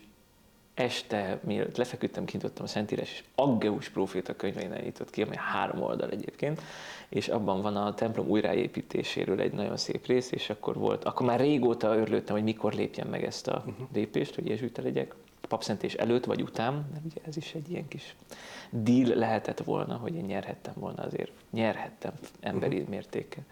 este, 0.80 1.40
mielőtt 1.44 1.78
lefeküdtem, 1.78 2.26
kintottam 2.26 2.64
a 2.64 2.68
Szentírás, 2.68 3.12
és 3.12 3.24
Aggeus 3.36 3.90
próféta 3.90 4.36
könyveinek 4.36 4.84
nyitott 4.84 5.10
ki, 5.10 5.22
ami 5.22 5.36
három 5.36 5.82
oldal 5.82 6.10
egyébként, 6.10 6.62
és 7.10 7.28
abban 7.28 7.62
van 7.62 7.76
a 7.76 7.94
templom 7.94 8.28
újraépítéséről 8.28 9.40
egy 9.40 9.52
nagyon 9.52 9.78
szép 9.78 10.06
rész, 10.06 10.32
és 10.32 10.50
akkor 10.50 10.76
volt, 10.76 11.04
akkor 11.04 11.26
már 11.26 11.40
régóta 11.40 11.96
örülöttem, 11.96 12.36
hogy 12.36 12.44
mikor 12.44 12.74
lépjem 12.74 13.08
meg 13.08 13.24
ezt 13.24 13.48
a 13.48 13.64
uh-huh. 13.68 13.88
lépést, 13.94 14.36
hogy 14.36 14.48
jezsuita 14.48 14.82
legyek, 14.82 15.16
papszentés 15.48 15.94
előtt 15.94 16.26
vagy 16.26 16.42
után, 16.42 16.74
mert 16.74 17.06
ugye 17.06 17.22
ez 17.28 17.38
is 17.38 17.54
egy 17.54 17.70
ilyen 17.70 17.88
kis 17.88 18.16
deal 18.70 19.16
lehetett 19.16 19.64
volna, 19.64 19.96
hogy 19.96 20.16
én 20.16 20.26
nyerhettem 20.26 20.74
volna 20.78 21.04
azért, 21.04 21.32
nyerhettem 21.52 22.14
emberi 22.40 22.76
uh-huh. 22.76 22.90
mértékkel. 22.90 23.44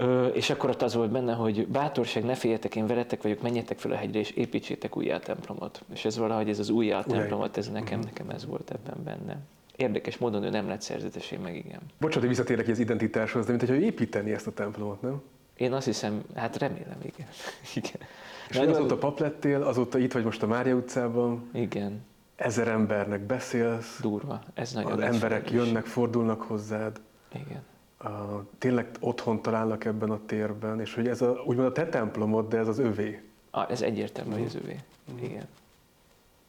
Ö, 0.00 0.26
és 0.26 0.50
akkor 0.50 0.70
ott 0.70 0.82
az 0.82 0.94
volt 0.94 1.10
benne, 1.10 1.32
hogy 1.32 1.66
bátorság, 1.66 2.24
ne 2.24 2.34
féljetek, 2.34 2.76
én 2.76 2.86
veletek 2.86 3.22
vagyok, 3.22 3.42
menjetek 3.42 3.78
fel 3.78 3.90
a 3.90 3.94
hegyre, 3.94 4.18
és 4.18 4.30
építsétek 4.30 4.96
újjá 4.96 5.18
templomot. 5.18 5.82
És 5.92 6.04
ez 6.04 6.18
valahogy 6.18 6.48
ez 6.48 6.58
az 6.58 6.68
újjá 6.68 7.02
templomot, 7.02 7.56
ez 7.56 7.68
nekem, 7.68 8.00
nekem 8.00 8.30
ez 8.30 8.46
volt 8.46 8.70
ebben 8.70 9.04
benne. 9.04 9.38
Érdekes 9.76 10.18
módon 10.18 10.42
ő 10.42 10.50
nem 10.50 10.68
lett 10.68 10.80
szerzetes, 10.80 11.30
én 11.30 11.40
meg 11.40 11.56
igen. 11.56 11.80
Bocsánat, 12.00 12.20
hogy 12.20 12.28
visszatérek 12.28 12.68
az 12.68 12.78
identitáshoz, 12.78 13.44
de 13.44 13.50
mint 13.50 13.66
hogyha 13.66 13.84
építeni 13.84 14.32
ezt 14.32 14.46
a 14.46 14.52
templomot, 14.52 15.02
nem? 15.02 15.22
Én 15.56 15.72
azt 15.72 15.86
hiszem, 15.86 16.22
hát 16.34 16.56
remélem, 16.56 16.98
igen. 17.02 17.26
igen. 17.74 18.08
És 18.48 18.56
Nagyon... 18.56 18.74
azóta 18.74 18.96
pap 18.96 19.18
lettél, 19.18 19.62
azóta 19.62 19.98
itt 19.98 20.12
vagy 20.12 20.24
most 20.24 20.42
a 20.42 20.46
Mária 20.46 20.74
utcában. 20.74 21.48
Igen. 21.52 22.00
Ezer 22.36 22.68
embernek 22.68 23.20
beszélsz. 23.20 24.00
Durva, 24.00 24.40
ez 24.54 24.72
nagyon 24.72 24.92
Az 24.92 25.00
emberek 25.00 25.50
jönnek, 25.50 25.84
fordulnak 25.84 26.42
hozzád. 26.42 27.00
Igen 27.34 27.62
a, 27.98 28.44
tényleg 28.58 28.96
otthon 29.00 29.42
találnak 29.42 29.84
ebben 29.84 30.10
a 30.10 30.20
térben, 30.26 30.80
és 30.80 30.94
hogy 30.94 31.08
ez 31.08 31.22
a, 31.22 31.42
úgymond 31.46 31.68
a 31.68 31.72
te 31.72 31.88
templomod, 31.88 32.48
de 32.48 32.58
ez 32.58 32.68
az 32.68 32.78
övé. 32.78 33.22
Ah, 33.50 33.70
ez 33.70 33.82
egyértelmű, 33.82 34.30
uh-huh. 34.30 34.46
hogy 34.46 34.56
az 34.56 34.62
övé. 34.64 34.80
Uh-huh. 35.08 35.30
Igen. 35.30 35.48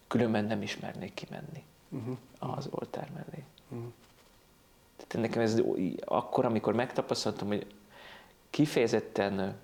Különben 0.08 0.46
nem 0.46 0.62
ismernék 0.62 1.14
kimenni 1.14 1.64
uh-huh. 1.90 2.18
az 2.40 2.68
oltár 2.72 3.10
mellé. 3.14 3.44
Uh-huh. 3.70 3.92
Tehát 5.08 5.28
nekem 5.28 5.42
ez 5.42 5.62
akkor, 6.06 6.46
amikor 6.46 6.74
megtapasztaltam, 6.74 7.48
hogy 7.48 7.66
kifejezetten 8.50 9.58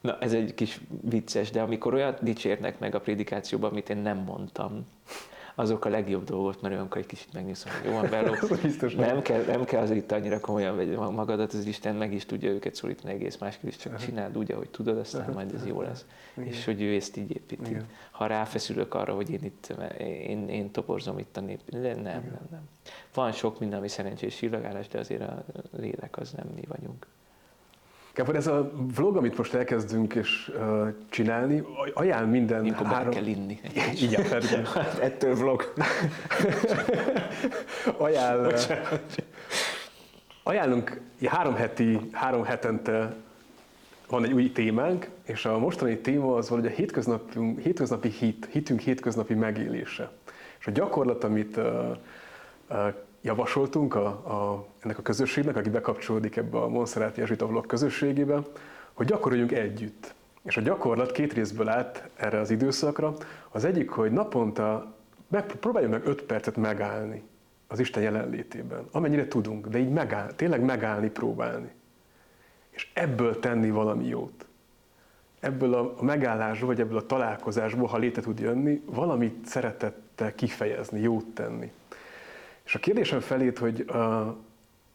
Na, 0.00 0.18
ez 0.18 0.32
egy 0.32 0.54
kis 0.54 0.80
vicces, 1.00 1.50
de 1.50 1.62
amikor 1.62 1.94
olyat 1.94 2.22
dicsérnek 2.22 2.78
meg 2.78 2.94
a 2.94 3.00
prédikációban, 3.00 3.70
amit 3.70 3.90
én 3.90 3.96
nem 3.96 4.18
mondtam, 4.18 4.86
azok 5.58 5.84
a 5.84 5.88
legjobb 5.88 6.24
dolgok, 6.24 6.60
mert 6.60 6.74
olyankor 6.74 7.00
egy 7.00 7.06
kicsit 7.06 7.32
megnyuszom, 7.32 7.72
hogy 7.72 7.90
jó 7.90 7.92
van, 7.92 8.10
Bello, 8.10 8.34
nem, 8.96 9.22
kell, 9.22 9.44
nem 9.44 9.64
kell 9.64 9.82
az 9.82 9.90
itt 9.90 10.12
annyira 10.12 10.40
komolyan 10.40 10.76
vegy 10.76 10.96
magadat, 10.96 11.52
az 11.52 11.66
Isten 11.66 11.96
meg 11.96 12.12
is 12.12 12.26
tudja 12.26 12.50
őket 12.50 12.74
szólítani 12.74 13.12
egész 13.12 13.36
másképp, 13.36 13.68
is 13.68 13.76
csak 13.76 13.92
uh-huh. 13.92 14.08
csináld 14.08 14.38
úgy, 14.38 14.52
ahogy 14.52 14.68
tudod, 14.68 14.98
aztán 14.98 15.20
uh-huh. 15.20 15.36
majd 15.36 15.54
ez 15.54 15.66
jó 15.66 15.82
lesz. 15.82 16.06
Igen. 16.36 16.48
És 16.48 16.64
hogy 16.64 16.82
ő 16.82 16.94
ezt 16.94 17.16
így 17.16 17.30
építi. 17.30 17.70
Igen. 17.70 17.86
Ha 18.10 18.26
ráfeszülök 18.26 18.94
arra, 18.94 19.14
hogy 19.14 19.30
én 19.30 19.44
itt, 19.44 19.74
én, 19.98 20.48
én 20.48 20.70
toporzom 20.70 21.18
itt 21.18 21.36
a 21.36 21.40
nép, 21.40 21.60
nem, 21.70 21.82
nem, 21.82 22.02
nem, 22.02 22.46
nem. 22.50 22.68
Van 23.14 23.32
sok 23.32 23.58
minden, 23.60 23.78
ami 23.78 23.88
szerencsés 23.88 24.36
csillagálás, 24.36 24.88
de 24.88 24.98
azért 24.98 25.22
a 25.22 25.44
lélek 25.70 26.18
az 26.18 26.32
nem 26.32 26.46
mi 26.54 26.62
vagyunk. 26.68 27.06
Gábor, 28.18 28.36
ez 28.36 28.46
a 28.46 28.70
vlog, 28.94 29.16
amit 29.16 29.36
most 29.36 29.54
elkezdünk 29.54 30.14
és 30.14 30.52
uh, 30.54 30.88
csinálni, 31.08 31.64
ajánl 31.94 32.26
minden 32.26 32.62
Mikor 32.62 32.86
három... 32.86 33.10
kell 33.10 33.26
inni. 33.26 33.60
Igen, 34.06 34.24
hát 34.74 34.98
ettől 34.98 35.34
vlog. 35.34 35.72
ajánl... 38.06 38.52
Ajánlunk 40.42 41.00
három 41.26 41.54
heti, 41.54 41.98
három 42.12 42.44
hetente 42.44 43.16
van 44.08 44.24
egy 44.24 44.32
új 44.32 44.52
témánk, 44.52 45.08
és 45.24 45.44
a 45.44 45.58
mostani 45.58 45.98
téma 45.98 46.36
az 46.36 46.48
valahogy 46.48 46.70
a 46.70 46.74
hétköznapi, 46.74 47.38
hétköznapi 47.62 48.08
hit, 48.08 48.48
hitünk 48.50 48.80
hétköznapi 48.80 49.34
megélése. 49.34 50.10
És 50.58 50.66
a 50.66 50.70
gyakorlat, 50.70 51.24
amit 51.24 51.56
uh, 51.56 51.96
uh, 52.70 52.94
javasoltunk 53.20 53.94
a, 53.94 54.06
a, 54.06 54.66
ennek 54.78 54.98
a 54.98 55.02
közösségnek, 55.02 55.56
aki 55.56 55.70
bekapcsolódik 55.70 56.36
ebbe 56.36 56.58
a 56.58 56.68
Monszeráti 56.68 57.20
Jezsuita 57.20 57.46
Vlog 57.46 57.66
közösségébe, 57.66 58.42
hogy 58.92 59.06
gyakoroljunk 59.06 59.52
együtt. 59.52 60.14
És 60.42 60.56
a 60.56 60.60
gyakorlat 60.60 61.12
két 61.12 61.32
részből 61.32 61.68
állt 61.68 62.08
erre 62.16 62.40
az 62.40 62.50
időszakra. 62.50 63.14
Az 63.48 63.64
egyik, 63.64 63.90
hogy 63.90 64.12
naponta 64.12 64.94
meg, 65.28 65.44
próbáljunk 65.44 65.94
meg 65.94 66.06
öt 66.06 66.22
percet 66.22 66.56
megállni 66.56 67.22
az 67.66 67.78
Isten 67.78 68.02
jelenlétében, 68.02 68.88
amennyire 68.90 69.28
tudunk, 69.28 69.66
de 69.66 69.78
így 69.78 69.90
megáll, 69.90 70.32
tényleg 70.32 70.60
megállni, 70.60 71.10
próbálni. 71.10 71.70
És 72.70 72.90
ebből 72.94 73.38
tenni 73.38 73.70
valami 73.70 74.06
jót. 74.06 74.46
Ebből 75.40 75.74
a, 75.74 75.94
megállásból, 76.00 76.68
vagy 76.68 76.80
ebből 76.80 76.96
a 76.96 77.06
találkozásból, 77.06 77.86
ha 77.86 77.98
létre 77.98 78.22
tud 78.22 78.38
jönni, 78.38 78.82
valamit 78.84 79.46
szeretettel 79.46 80.34
kifejezni, 80.34 81.00
jót 81.00 81.26
tenni. 81.34 81.72
És 82.68 82.74
a 82.74 82.78
kérdésem 82.78 83.20
felét, 83.20 83.58
hogy 83.58 83.84
uh, 83.88 84.26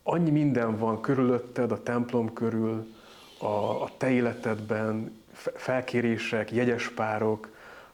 annyi 0.04 0.30
minden 0.30 0.78
van 0.78 1.02
körülötted, 1.02 1.72
a 1.72 1.84
templom 1.84 2.34
körül, 2.34 2.94
a, 3.40 3.46
a 3.84 3.90
te 3.98 4.10
életedben, 4.10 5.22
felkérések, 5.54 6.52
jegyes 6.52 6.90
párok, 6.90 7.50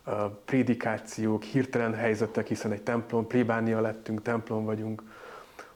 uh, 0.06 0.14
prédikációk, 0.46 1.44
hirtelen 1.44 1.94
helyzetek, 1.94 2.48
hiszen 2.48 2.72
egy 2.72 2.82
templom, 2.82 3.28
plébánia 3.28 3.82
lettünk, 3.82 4.22
templom 4.22 4.66
vagyunk, 4.66 5.04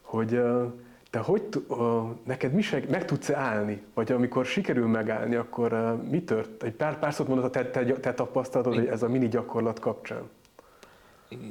hogy 0.01 0.33
uh, 0.33 0.73
te 1.09 1.19
hogy, 1.19 1.43
uh, 1.67 2.09
neked 2.23 2.53
mi 2.53 2.61
seg, 2.61 2.89
meg 2.89 3.05
tudsz-e 3.05 3.37
állni? 3.37 3.81
Vagy 3.93 4.11
amikor 4.11 4.45
sikerül 4.45 4.87
megállni, 4.87 5.35
akkor 5.35 5.73
uh, 5.73 6.09
mi 6.09 6.23
tört? 6.23 6.63
Egy 6.63 6.73
pár, 6.73 6.99
pár 6.99 7.13
szót 7.13 7.27
mondod 7.27 7.45
a 7.45 7.49
te, 7.49 7.69
te, 7.69 7.83
te 7.85 8.13
tapasztalatod, 8.13 8.73
hogy 8.75 8.85
ez 8.85 9.03
a 9.03 9.09
mini 9.09 9.27
gyakorlat 9.27 9.79
kapcsán. 9.79 10.29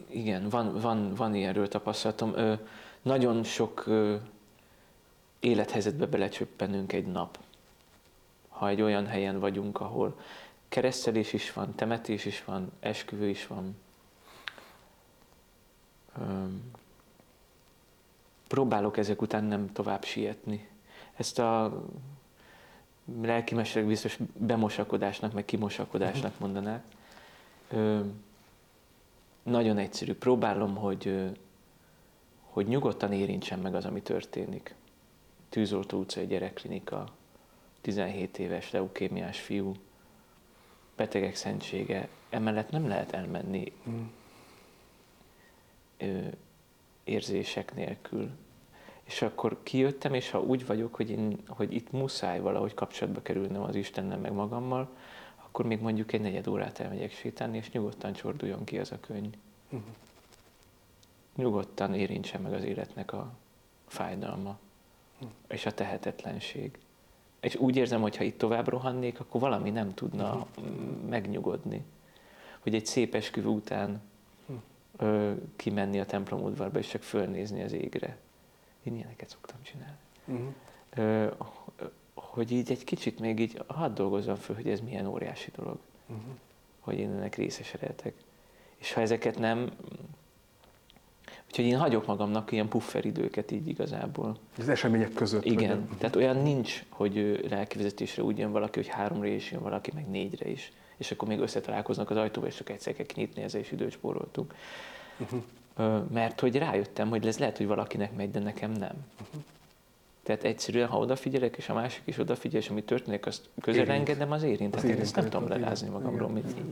Igen, 0.06 0.48
van, 0.48 0.80
van, 0.80 1.14
van 1.14 1.34
ilyenről 1.34 1.68
tapasztalatom. 1.68 2.34
Ö, 2.34 2.54
nagyon 3.02 3.44
sok 3.44 3.86
ö, 3.86 4.16
élethelyzetbe 5.40 6.06
belecsöppenünk 6.06 6.92
egy 6.92 7.06
nap. 7.06 7.38
Ha 8.48 8.68
egy 8.68 8.82
olyan 8.82 9.06
helyen 9.06 9.40
vagyunk, 9.40 9.80
ahol 9.80 10.18
keresztelés 10.68 11.32
is 11.32 11.52
van, 11.52 11.74
temetés 11.74 12.24
is 12.24 12.44
van, 12.44 12.72
esküvő 12.80 13.28
is 13.28 13.46
van. 13.46 13.76
Ö, 16.18 16.44
próbálok 18.48 18.96
ezek 18.96 19.22
után 19.22 19.44
nem 19.44 19.72
tovább 19.72 20.04
sietni. 20.04 20.68
Ezt 21.16 21.38
a 21.38 21.82
lelkimesterek 23.22 23.88
biztos 23.88 24.18
bemosakodásnak, 24.38 25.32
meg 25.32 25.44
kimosakodásnak 25.44 26.38
mondanák. 26.38 26.84
Ö, 27.70 28.00
nagyon 29.42 29.78
egyszerű. 29.78 30.14
Próbálom, 30.14 30.76
hogy, 30.76 31.30
hogy 32.40 32.66
nyugodtan 32.66 33.12
érintsen 33.12 33.58
meg 33.58 33.74
az, 33.74 33.84
ami 33.84 34.02
történik. 34.02 34.74
Tűzoltó 35.48 35.98
utca 35.98 36.20
egy 36.20 36.28
gyerekklinika, 36.28 37.08
17 37.80 38.38
éves 38.38 38.70
leukémiás 38.70 39.40
fiú, 39.40 39.72
betegek 40.96 41.34
szentsége, 41.34 42.08
emellett 42.30 42.70
nem 42.70 42.88
lehet 42.88 43.12
elmenni. 43.12 43.72
Hmm. 43.84 44.12
ö, 45.98 46.18
érzések 47.04 47.74
nélkül. 47.74 48.30
És 49.02 49.22
akkor 49.22 49.58
kijöttem, 49.62 50.14
és 50.14 50.30
ha 50.30 50.40
úgy 50.40 50.66
vagyok, 50.66 50.94
hogy, 50.94 51.10
én, 51.10 51.38
hogy 51.46 51.74
itt 51.74 51.90
muszáj 51.90 52.40
valahogy 52.40 52.74
kapcsolatba 52.74 53.22
kerülnem 53.22 53.62
az 53.62 53.74
Istennel 53.74 54.18
meg 54.18 54.32
magammal, 54.32 54.88
akkor 55.52 55.66
még 55.66 55.80
mondjuk 55.80 56.12
egy 56.12 56.20
negyed 56.20 56.46
órát 56.46 56.78
elmegyek 56.78 57.12
sétálni, 57.12 57.56
és 57.56 57.70
nyugodtan 57.70 58.12
csorduljon 58.12 58.64
ki 58.64 58.78
az 58.78 58.92
a 58.92 59.00
könyv. 59.00 59.34
Uh-huh. 59.64 59.88
Nyugodtan 61.36 61.94
érintse 61.94 62.38
meg 62.38 62.52
az 62.52 62.62
életnek 62.62 63.12
a 63.12 63.32
fájdalma 63.86 64.58
Hm. 65.22 65.54
és 65.54 65.66
a 65.66 65.74
tehetetlenség. 65.74 66.78
És 67.40 67.54
úgy 67.54 67.76
érzem, 67.76 68.00
hogy 68.00 68.16
ha 68.16 68.24
itt 68.24 68.38
tovább 68.38 68.68
rohannék, 68.68 69.20
akkor 69.20 69.40
valami 69.40 69.70
nem 69.70 69.94
tudna 69.94 70.46
mm, 70.60 71.08
megnyugodni. 71.08 71.84
Hogy 72.58 72.74
egy 72.74 72.86
szép 72.86 73.14
esküvő 73.14 73.48
után 73.48 74.00
ö, 74.96 75.32
kimenni 75.56 76.00
a 76.00 76.06
templom 76.06 76.42
udvarba, 76.42 76.78
és 76.78 76.88
csak 76.88 77.02
fölnézni 77.02 77.62
az 77.62 77.72
égre. 77.72 78.16
Én 78.82 78.96
ilyeneket 78.96 79.28
szoktam 79.28 79.62
csinálni. 79.62 79.96
Uh-huh. 80.24 80.54
Ö, 80.94 81.30
hogy 82.14 82.50
így 82.52 82.70
egy 82.70 82.84
kicsit 82.84 83.18
még 83.18 83.38
így 83.40 83.62
hadd 83.66 83.94
dolgozzam 83.94 84.34
föl, 84.36 84.56
hogy 84.56 84.68
ez 84.68 84.80
milyen 84.80 85.06
óriási 85.06 85.50
dolog, 85.56 85.78
Uh-huh. 86.06 86.24
hogy 86.80 86.98
én 86.98 87.10
ennek 87.10 87.34
részese 87.34 87.78
lehetek. 87.80 88.14
És 88.76 88.92
ha 88.92 89.00
ezeket 89.00 89.38
nem... 89.38 89.70
Úgyhogy 91.46 91.64
én 91.64 91.78
hagyok 91.78 92.06
magamnak 92.06 92.52
ilyen 92.52 92.68
pufferidőket 92.68 93.50
így 93.50 93.68
igazából. 93.68 94.38
Az 94.58 94.68
események 94.68 95.12
között. 95.12 95.44
Igen, 95.44 95.86
vagy- 95.88 95.98
tehát 95.98 96.16
olyan 96.16 96.36
nincs, 96.36 96.84
hogy 96.88 97.46
lelkivezetésre 97.50 98.22
úgy 98.22 98.38
jön 98.38 98.52
valaki, 98.52 98.78
hogy 98.78 98.88
háromra 98.88 99.26
is 99.26 99.50
jön 99.50 99.62
valaki, 99.62 99.90
meg 99.94 100.08
négyre 100.10 100.48
is. 100.50 100.72
És 100.96 101.10
akkor 101.10 101.28
még 101.28 101.38
összetalálkoznak 101.40 102.10
az 102.10 102.16
ajtóba, 102.16 102.46
és 102.46 102.54
csak 102.54 102.70
egyszer 102.70 102.94
kell 102.94 103.06
kinyitni, 103.06 103.42
ezzel 103.42 103.60
is 103.60 103.72
időt 103.72 103.90
spóroltunk. 103.92 104.54
Uh-huh. 105.18 106.10
Mert 106.10 106.40
hogy 106.40 106.56
rájöttem, 106.56 107.08
hogy 107.08 107.26
ez 107.26 107.38
lehet, 107.38 107.56
hogy 107.56 107.66
valakinek 107.66 108.16
megy, 108.16 108.30
de 108.30 108.38
nekem 108.38 108.70
nem. 108.72 109.04
Uh-huh. 109.20 109.42
Tehát 110.22 110.44
egyszerűen, 110.44 110.88
ha 110.88 110.98
odafigyelek, 110.98 111.56
és 111.56 111.68
a 111.68 111.74
másik 111.74 112.02
is 112.04 112.18
odafigyel, 112.18 112.60
és 112.60 112.68
ami 112.68 112.82
történik, 112.82 113.26
azt 113.26 113.48
közel 113.60 113.82
Érint. 113.82 113.98
engedem, 113.98 114.32
az 114.32 114.42
érint. 114.42 114.74
Az 114.74 114.80
Tehát 114.80 114.96
én 114.96 115.02
ezt 115.02 115.16
nem 115.16 115.24
tudom 115.28 115.48
lerázni 115.48 115.88
magamról, 115.88 116.28
mint 116.28 116.50
így. 116.50 116.64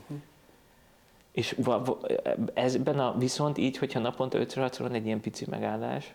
Uh-huh. 0.00 0.16
És 1.32 1.54
va- 1.58 1.86
va- 1.86 2.12
ezben 2.54 2.98
a, 2.98 3.18
viszont 3.18 3.58
így, 3.58 3.76
hogyha 3.78 4.00
naponta 4.00 4.38
ötször, 4.38 4.62
hatszor 4.62 4.86
van 4.86 4.96
egy 4.96 5.06
ilyen 5.06 5.20
pici 5.20 5.46
megállás, 5.50 6.14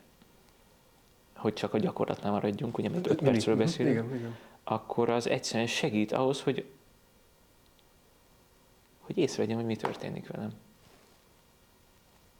hogy 1.36 1.54
csak 1.54 1.74
a 1.74 1.78
gyakorlatnál 1.78 2.32
maradjunk, 2.32 2.78
ugye, 2.78 2.89
mint 2.89 3.08
öt 3.10 3.22
percről 3.22 3.56
Mhm. 3.56 3.63
beszélünk, 3.63 3.95
Igen, 4.06 4.15
igen. 4.17 4.36
akkor 4.63 5.10
az 5.10 5.28
egyszerűen 5.30 5.67
segít 5.67 6.12
ahhoz, 6.12 6.41
hogy, 6.41 6.65
hogy 9.00 9.17
észrevegyem, 9.17 9.58
hogy 9.58 9.65
mi 9.65 9.76
történik 9.76 10.28
velem. 10.28 10.50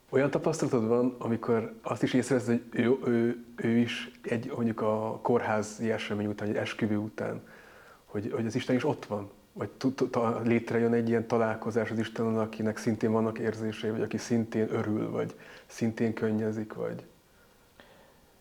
Olyan 0.10 0.30
tapasztalatod 0.30 0.88
van, 0.88 1.16
amikor 1.18 1.74
azt 1.82 2.04
is 2.04 2.14
észreveszed, 2.14 2.62
hogy 2.72 2.80
ő, 2.80 2.98
ő, 3.06 3.46
ő 3.56 3.78
is 3.78 4.12
egy, 4.22 4.52
mondjuk 4.56 4.82
a 4.82 5.20
kórházi 5.22 5.92
esemény 5.92 6.26
után, 6.28 6.48
egy 6.48 6.56
esküvő 6.56 6.98
után, 6.98 7.42
hogy, 8.06 8.32
hogy 8.36 8.46
az 8.46 8.56
Isten 8.56 8.76
is 8.76 8.84
ott 8.84 9.06
van? 9.06 9.30
Vagy 9.54 9.70
létrejön 10.44 10.94
egy 10.94 11.10
ilyen 11.10 11.28
találkozás 11.28 11.92
az 11.92 12.00
Istennel, 12.00 12.40
akinek 12.40 12.78
szintén 12.78 13.12
vannak 13.12 13.40
érzései, 13.40 13.90
vagy 13.90 14.02
aki 14.02 14.18
szintén 14.18 14.68
örül, 14.72 15.10
vagy 15.10 15.36
szintén 15.66 16.14
könnyezik, 16.14 16.74
vagy... 16.74 17.06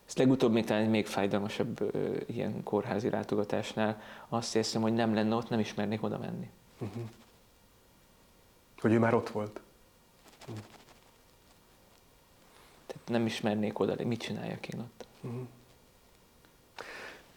Ez 0.07 0.15
legutóbb 0.15 0.51
még 0.51 0.65
talán 0.65 0.83
egy 0.83 0.89
még 0.89 1.05
fájdalmasabb 1.05 1.81
ö, 1.93 2.15
ilyen 2.25 2.63
kórházi 2.63 3.09
látogatásnál 3.09 4.01
azt 4.27 4.55
érzem, 4.55 4.81
hogy 4.81 4.93
nem 4.93 5.13
lenne 5.13 5.35
ott, 5.35 5.49
nem 5.49 5.59
ismernék 5.59 6.03
oda 6.03 6.17
menni. 6.17 6.49
Uh-huh. 6.77 7.03
Hogy 8.79 8.93
ő 8.93 8.99
már 8.99 9.13
ott 9.13 9.29
volt. 9.29 9.61
Tehát 12.89 13.09
nem 13.09 13.25
ismernék 13.25 13.79
oda, 13.79 14.05
mit 14.05 14.19
csináljak 14.19 14.67
én 14.67 14.79
ott. 14.79 15.05
Uh-huh. 15.21 15.41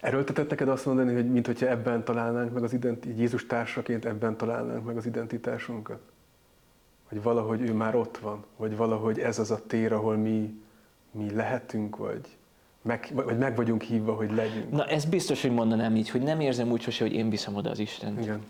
Erőltetett 0.01 0.51
neked 0.51 0.69
azt 0.69 0.87
mondani, 0.87 1.15
hogy 1.15 1.31
mint 1.31 1.47
hogyha 1.47 1.67
ebben 1.67 2.05
találnánk 2.05 2.53
meg 2.53 2.62
az 2.62 2.73
identitás, 2.73 3.19
Jézus 3.19 3.47
társaként 3.47 4.05
ebben 4.05 4.37
találnánk 4.37 4.85
meg 4.85 4.97
az 4.97 5.07
identitásunkat? 5.07 6.01
Hogy 7.09 7.23
valahogy 7.23 7.61
ő 7.61 7.73
már 7.73 7.95
ott 7.95 8.19
van, 8.19 8.45
vagy 8.57 8.77
valahogy 8.77 9.19
ez 9.19 9.38
az 9.38 9.51
a 9.51 9.67
tér, 9.67 9.93
ahol 9.93 10.17
mi, 10.17 10.61
mi 11.11 11.35
lehetünk, 11.35 11.97
vagy 11.97 12.21
meg, 12.83 13.11
vagy 13.12 13.38
meg 13.38 13.57
vagyunk 13.57 13.83
hívva, 13.83 14.15
hogy 14.15 14.33
legyünk. 14.33 14.71
Na, 14.71 14.87
ez 14.87 15.05
biztos, 15.05 15.43
hogy 15.43 15.51
mondanám 15.51 15.97
így, 15.97 16.11
hogy 16.11 16.23
nem 16.23 16.41
érzem 16.41 16.71
úgy 16.71 16.81
sose, 16.81 17.05
hogy 17.05 17.12
én 17.12 17.31
viszem 17.31 17.55
oda 17.55 17.71
az 17.71 17.79
Istent. 17.79 18.21
Igen. 18.21 18.43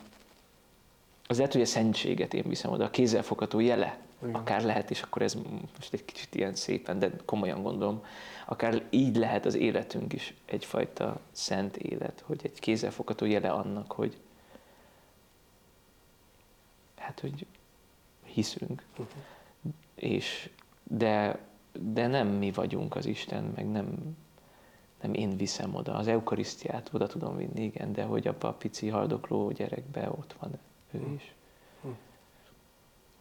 Az 1.27 1.37
lehet, 1.37 1.53
hogy 1.53 1.63
a 1.63 1.67
szentséget 1.67 2.35
én 2.35 2.45
viszem 2.47 2.71
oda, 2.71 2.85
a 2.85 2.91
kézzelfogható 2.91 3.61
jele. 3.61 3.99
Igen. 4.23 4.35
Akár 4.35 4.63
lehet, 4.63 4.91
és 4.91 5.03
akkor 5.03 5.23
ez 5.23 5.35
most 5.77 5.93
egy 5.93 6.05
kicsit 6.05 6.35
ilyen 6.35 6.55
szépen, 6.55 6.99
de 6.99 7.11
komolyan 7.25 7.63
gondolom, 7.63 8.05
akár 8.47 8.87
így 8.91 9.17
lehet 9.17 9.45
az 9.45 9.55
életünk 9.55 10.13
is 10.13 10.35
egyfajta 10.45 11.21
szent 11.31 11.77
élet, 11.77 12.23
hogy 12.27 12.41
egy 12.45 12.59
kézzelfogható 12.59 13.27
jele 13.27 13.51
annak, 13.51 13.93
hogy 13.93 14.21
hát, 16.97 17.21
hogy 17.21 17.47
hiszünk. 18.25 18.85
Uh-huh. 18.93 19.07
És, 19.95 20.51
de, 20.83 21.39
de 21.73 22.07
nem 22.07 22.29
mi 22.29 22.51
vagyunk 22.51 22.97
az 22.97 23.07
Isten, 23.07 23.45
meg 23.45 23.71
nem, 23.71 24.17
nem 25.01 25.15
én 25.15 25.37
viszem 25.37 25.75
oda. 25.75 25.95
Az 25.95 26.07
eukarisztiát 26.07 26.91
oda 26.93 27.07
tudom 27.07 27.37
vinni, 27.37 27.63
igen, 27.63 27.93
de 27.93 28.03
hogy 28.03 28.27
abban 28.27 28.51
a 28.51 28.55
pici 28.55 28.89
haldokló 28.89 29.51
gyerekbe 29.51 30.09
ott 30.09 30.35
van 30.41 30.59
ő 30.91 30.99
Hm. 30.99 31.15
is. 31.15 31.35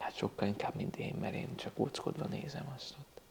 Hát 0.02 0.16
sokkal 0.16 0.48
inkább, 0.48 0.76
mint 0.76 0.96
én, 0.98 1.16
mert 1.20 1.34
én 1.34 1.56
csak 1.56 1.80
óckodva 1.80 2.26
nézem 2.26 2.72
azt 2.76 2.96
ott. 3.00 3.22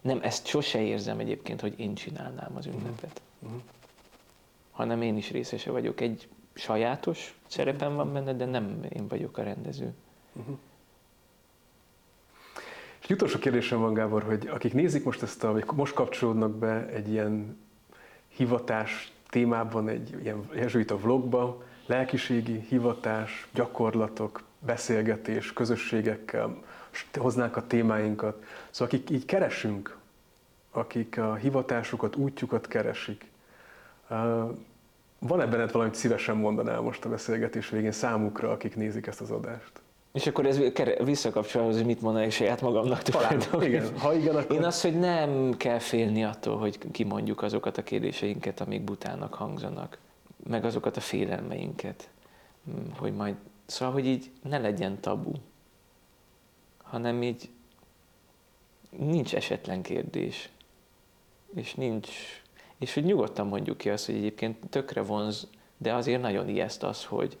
Nem, 0.00 0.18
ezt 0.22 0.46
sose 0.46 0.80
érzem 0.80 1.18
egyébként, 1.18 1.60
hogy 1.60 1.78
én 1.80 1.94
csinálnám 1.94 2.56
az 2.56 2.66
ünnepet, 2.66 3.20
Uh-huh. 3.38 3.60
hanem 4.70 5.02
én 5.02 5.16
is 5.16 5.30
részese 5.30 5.70
vagyok. 5.70 6.00
Egy 6.00 6.28
sajátos 6.54 7.38
szerepem 7.46 7.94
van 7.94 8.12
benne, 8.12 8.32
de 8.32 8.44
nem 8.44 8.86
én 8.88 9.08
vagyok 9.08 9.38
a 9.38 9.42
rendező. 9.42 9.94
Uh-huh. 10.32 10.56
És 13.00 13.04
egy 13.10 13.12
utolsó 13.12 13.38
kérdésem 13.38 13.80
van, 13.80 13.94
Gábor, 13.94 14.22
hogy 14.22 14.46
akik 14.46 14.72
nézik 14.72 15.04
most 15.04 15.22
ezt 15.22 15.44
a, 15.44 15.52
vagy 15.52 15.64
most 15.74 15.94
kapcsolódnak 15.94 16.58
be 16.58 16.86
egy 16.86 17.08
ilyen 17.10 17.58
hivatás 18.28 19.12
témában, 19.28 19.88
egy 19.88 20.18
ilyen 20.22 20.48
jezsuita 20.54 20.98
vlogba, 20.98 21.62
lelkiségi 21.86 22.60
hivatás, 22.68 23.48
gyakorlatok, 23.54 24.44
beszélgetés, 24.66 25.52
közösségekkel, 25.52 26.56
hoznánk 27.14 27.56
a 27.56 27.66
témáinkat. 27.66 28.44
Szóval 28.70 28.94
akik 28.94 29.10
így 29.10 29.24
keresünk, 29.24 29.96
akik 30.70 31.18
a 31.18 31.34
hivatásukat, 31.34 32.16
útjukat 32.16 32.68
keresik, 32.68 33.24
uh, 34.10 34.50
van-e 35.18 35.46
benned 35.46 35.72
valamit 35.72 35.94
szívesen 35.94 36.36
mondanál 36.36 36.80
most 36.80 37.04
a 37.04 37.08
beszélgetés 37.08 37.68
végén 37.68 37.92
számukra, 37.92 38.50
akik 38.50 38.76
nézik 38.76 39.06
ezt 39.06 39.20
az 39.20 39.30
adást? 39.30 39.72
És 40.12 40.26
akkor 40.26 40.46
ez 40.46 40.60
visszakapcsol 41.04 41.72
hogy 41.72 41.84
mit 41.84 42.00
mondanék 42.00 42.30
saját 42.30 42.60
magamnak 42.60 43.02
Talán, 43.02 43.38
tulajdonképpen. 43.38 43.84
igen. 43.84 43.98
Ha 43.98 44.14
igen, 44.14 44.36
akkor... 44.36 44.56
Én 44.56 44.64
azt, 44.64 44.82
hogy 44.82 44.98
nem 44.98 45.54
kell 45.56 45.78
félni 45.78 46.24
attól, 46.24 46.58
hogy 46.58 46.78
kimondjuk 46.92 47.42
azokat 47.42 47.78
a 47.78 47.82
kérdéseinket, 47.82 48.60
amik 48.60 48.82
butának 48.82 49.34
hangzanak, 49.34 49.98
meg 50.48 50.64
azokat 50.64 50.96
a 50.96 51.00
félelmeinket, 51.00 52.08
hogy 52.96 53.14
majd, 53.14 53.34
szóval, 53.66 53.94
hogy 53.94 54.06
így 54.06 54.30
ne 54.42 54.58
legyen 54.58 55.00
tabu, 55.00 55.32
hanem 56.82 57.22
így 57.22 57.50
nincs 58.98 59.34
esetlen 59.34 59.82
kérdés, 59.82 60.48
és 61.54 61.74
nincs, 61.74 62.08
és 62.78 62.94
hogy 62.94 63.04
nyugodtan 63.04 63.46
mondjuk 63.46 63.76
ki 63.76 63.90
azt, 63.90 64.06
hogy 64.06 64.14
egyébként 64.14 64.68
tökre 64.70 65.02
vonz, 65.02 65.46
de 65.76 65.94
azért 65.94 66.20
nagyon 66.20 66.48
ijeszt 66.48 66.82
az, 66.82 67.04
hogy 67.04 67.36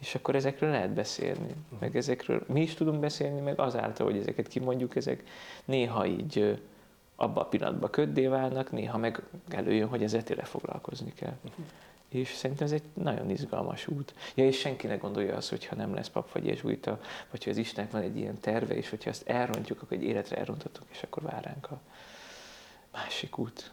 és 0.00 0.14
akkor 0.14 0.34
ezekről 0.34 0.70
lehet 0.70 0.90
beszélni, 0.90 1.54
meg 1.78 1.96
ezekről 1.96 2.44
mi 2.46 2.60
is 2.60 2.74
tudunk 2.74 3.00
beszélni, 3.00 3.40
meg 3.40 3.58
azáltal, 3.60 4.06
hogy 4.06 4.16
ezeket 4.16 4.48
kimondjuk, 4.48 4.96
ezek 4.96 5.24
néha 5.64 6.06
így 6.06 6.60
abban 7.16 7.44
a 7.44 7.48
pillanatban 7.48 7.90
köddé 7.90 8.26
válnak, 8.26 8.72
néha 8.72 8.98
meg 8.98 9.22
előjön, 9.48 9.88
hogy 9.88 10.02
ezzel 10.02 10.22
tényleg 10.22 10.46
foglalkozni 10.46 11.12
kell. 11.14 11.36
És 12.08 12.34
szerintem 12.34 12.66
ez 12.66 12.72
egy 12.72 12.82
nagyon 12.94 13.30
izgalmas 13.30 13.86
út. 13.86 14.14
Ja, 14.34 14.44
és 14.44 14.58
senki 14.58 14.86
ne 14.86 14.96
gondolja 14.96 15.36
azt, 15.36 15.48
hogy 15.48 15.66
ha 15.66 15.74
nem 15.74 15.94
lesz 15.94 16.08
pap 16.08 16.32
vagy 16.32 16.46
jezsuita, 16.46 17.00
vagy 17.30 17.44
hogy 17.44 17.52
az 17.52 17.58
Istennek 17.58 17.90
van 17.90 18.02
egy 18.02 18.16
ilyen 18.16 18.40
terve, 18.40 18.76
és 18.76 18.90
hogyha 18.90 19.10
ezt 19.10 19.28
elrontjuk, 19.28 19.82
akkor 19.82 19.96
egy 19.96 20.02
életre 20.02 20.36
elrontottuk, 20.36 20.84
és 20.90 21.02
akkor 21.02 21.22
vár 21.22 21.44
ránk 21.44 21.70
a 21.70 21.80
másik 22.92 23.38
út. 23.38 23.68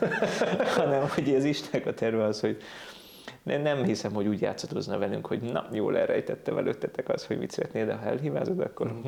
Hanem, 0.76 1.08
hogy 1.08 1.34
az 1.34 1.44
Istennek 1.44 1.86
a 1.86 1.94
terve 1.94 2.24
az, 2.24 2.40
hogy 2.40 2.62
nem 3.42 3.84
hiszem, 3.84 4.12
hogy 4.12 4.26
úgy 4.26 4.40
játszadozna 4.40 4.98
velünk, 4.98 5.26
hogy 5.26 5.40
na, 5.40 5.68
jól 5.72 5.98
elrejtette 5.98 6.56
előttetek 6.56 7.08
az, 7.08 7.26
hogy 7.26 7.38
mit 7.38 7.50
szeretnél, 7.50 7.86
de 7.86 7.94
ha 7.94 8.04
elhibázod, 8.04 8.60
akkor... 8.60 9.00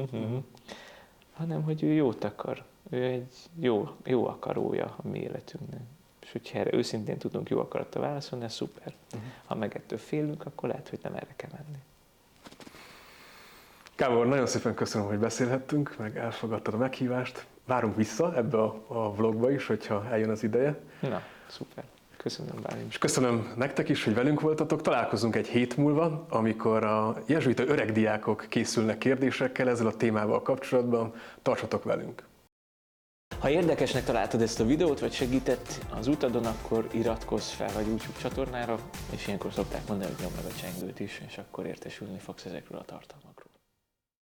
Hanem, 1.33 1.63
hogy 1.63 1.83
ő 1.83 1.93
jót 1.93 2.25
akar. 2.25 2.65
Ő 2.91 3.03
egy 3.03 3.35
jó, 3.61 3.89
jó 4.05 4.27
akarója 4.27 4.95
a 5.05 5.09
mi 5.09 5.19
életünknek. 5.19 5.81
És 6.33 6.39
hogyha 6.41 6.59
erre 6.59 6.77
őszintén 6.77 7.19
tudunk 7.19 7.49
jó 7.49 7.59
akarattal 7.59 8.03
válaszolni, 8.03 8.45
ez 8.45 8.53
szuper. 8.53 8.93
Mhm. 9.13 9.23
Ha 9.47 9.55
meg 9.55 9.77
ettől 9.77 9.99
félünk, 9.99 10.47
akkor 10.47 10.69
lehet, 10.69 10.89
hogy 10.89 10.99
nem 11.03 11.15
erre 11.15 11.35
kell 11.37 11.51
menni. 11.53 11.79
Gábor, 13.97 14.27
nagyon 14.27 14.47
szépen 14.47 14.75
köszönöm, 14.75 15.07
hogy 15.07 15.19
beszélhettünk, 15.19 15.95
meg 15.99 16.17
elfogadtad 16.17 16.75
a 16.75 16.77
meghívást. 16.77 17.47
Várunk 17.67 17.97
vissza 17.97 18.37
ebbe 18.37 18.59
a, 18.59 18.85
a 18.87 19.15
vlogba 19.15 19.51
is, 19.51 19.67
hogyha 19.67 20.07
eljön 20.11 20.31
az 20.31 20.43
ideje. 20.43 20.79
Na, 21.01 21.23
szuper. 21.47 21.85
Köszönöm, 22.17 22.55
Bálint. 22.63 22.89
És 22.89 22.99
köszönöm 22.99 23.53
nektek 23.57 23.89
is, 23.89 24.05
hogy 24.05 24.15
velünk 24.15 24.41
voltatok. 24.41 24.83
Találkozunk 24.83 25.37
egy 25.37 25.47
hét 25.47 25.77
múlva, 25.77 26.27
amikor 26.29 26.85
a 26.85 27.23
jezsuita 27.27 27.63
öreg 27.67 27.93
diákok 27.93 28.47
készülnek 28.49 28.99
kérdésekkel 28.99 29.69
ezzel 29.69 29.87
a 29.87 29.97
témával 29.97 30.43
kapcsolatban. 30.43 31.15
Tartsatok 31.43 31.85
velünk! 31.85 32.23
Ha 33.39 33.51
érdekesnek 33.51 34.05
találtad 34.05 34.43
ezt 34.43 34.61
a 34.61 34.65
videót, 34.65 35.01
vagy 35.01 35.13
segített 35.13 35.85
az 35.91 36.07
utadon, 36.07 36.47
akkor 36.47 36.89
iratkozz 36.93 37.49
fel 37.49 37.77
a 37.77 37.81
YouTube 37.81 38.19
csatornára, 38.21 38.79
és 39.11 39.27
ilyenkor 39.27 39.53
szokták 39.53 39.89
mondani, 39.89 40.11
hogy 40.11 40.21
nyomd 40.21 40.37
meg 40.37 40.45
a 40.45 40.61
csengőt 40.61 41.01
is, 41.01 41.23
és 41.29 41.39
akkor 41.39 41.67
értesülni 41.67 42.19
fogsz 42.19 42.45
ezekről 42.45 42.79
a 42.79 42.85
tartalmakról. 42.85 43.32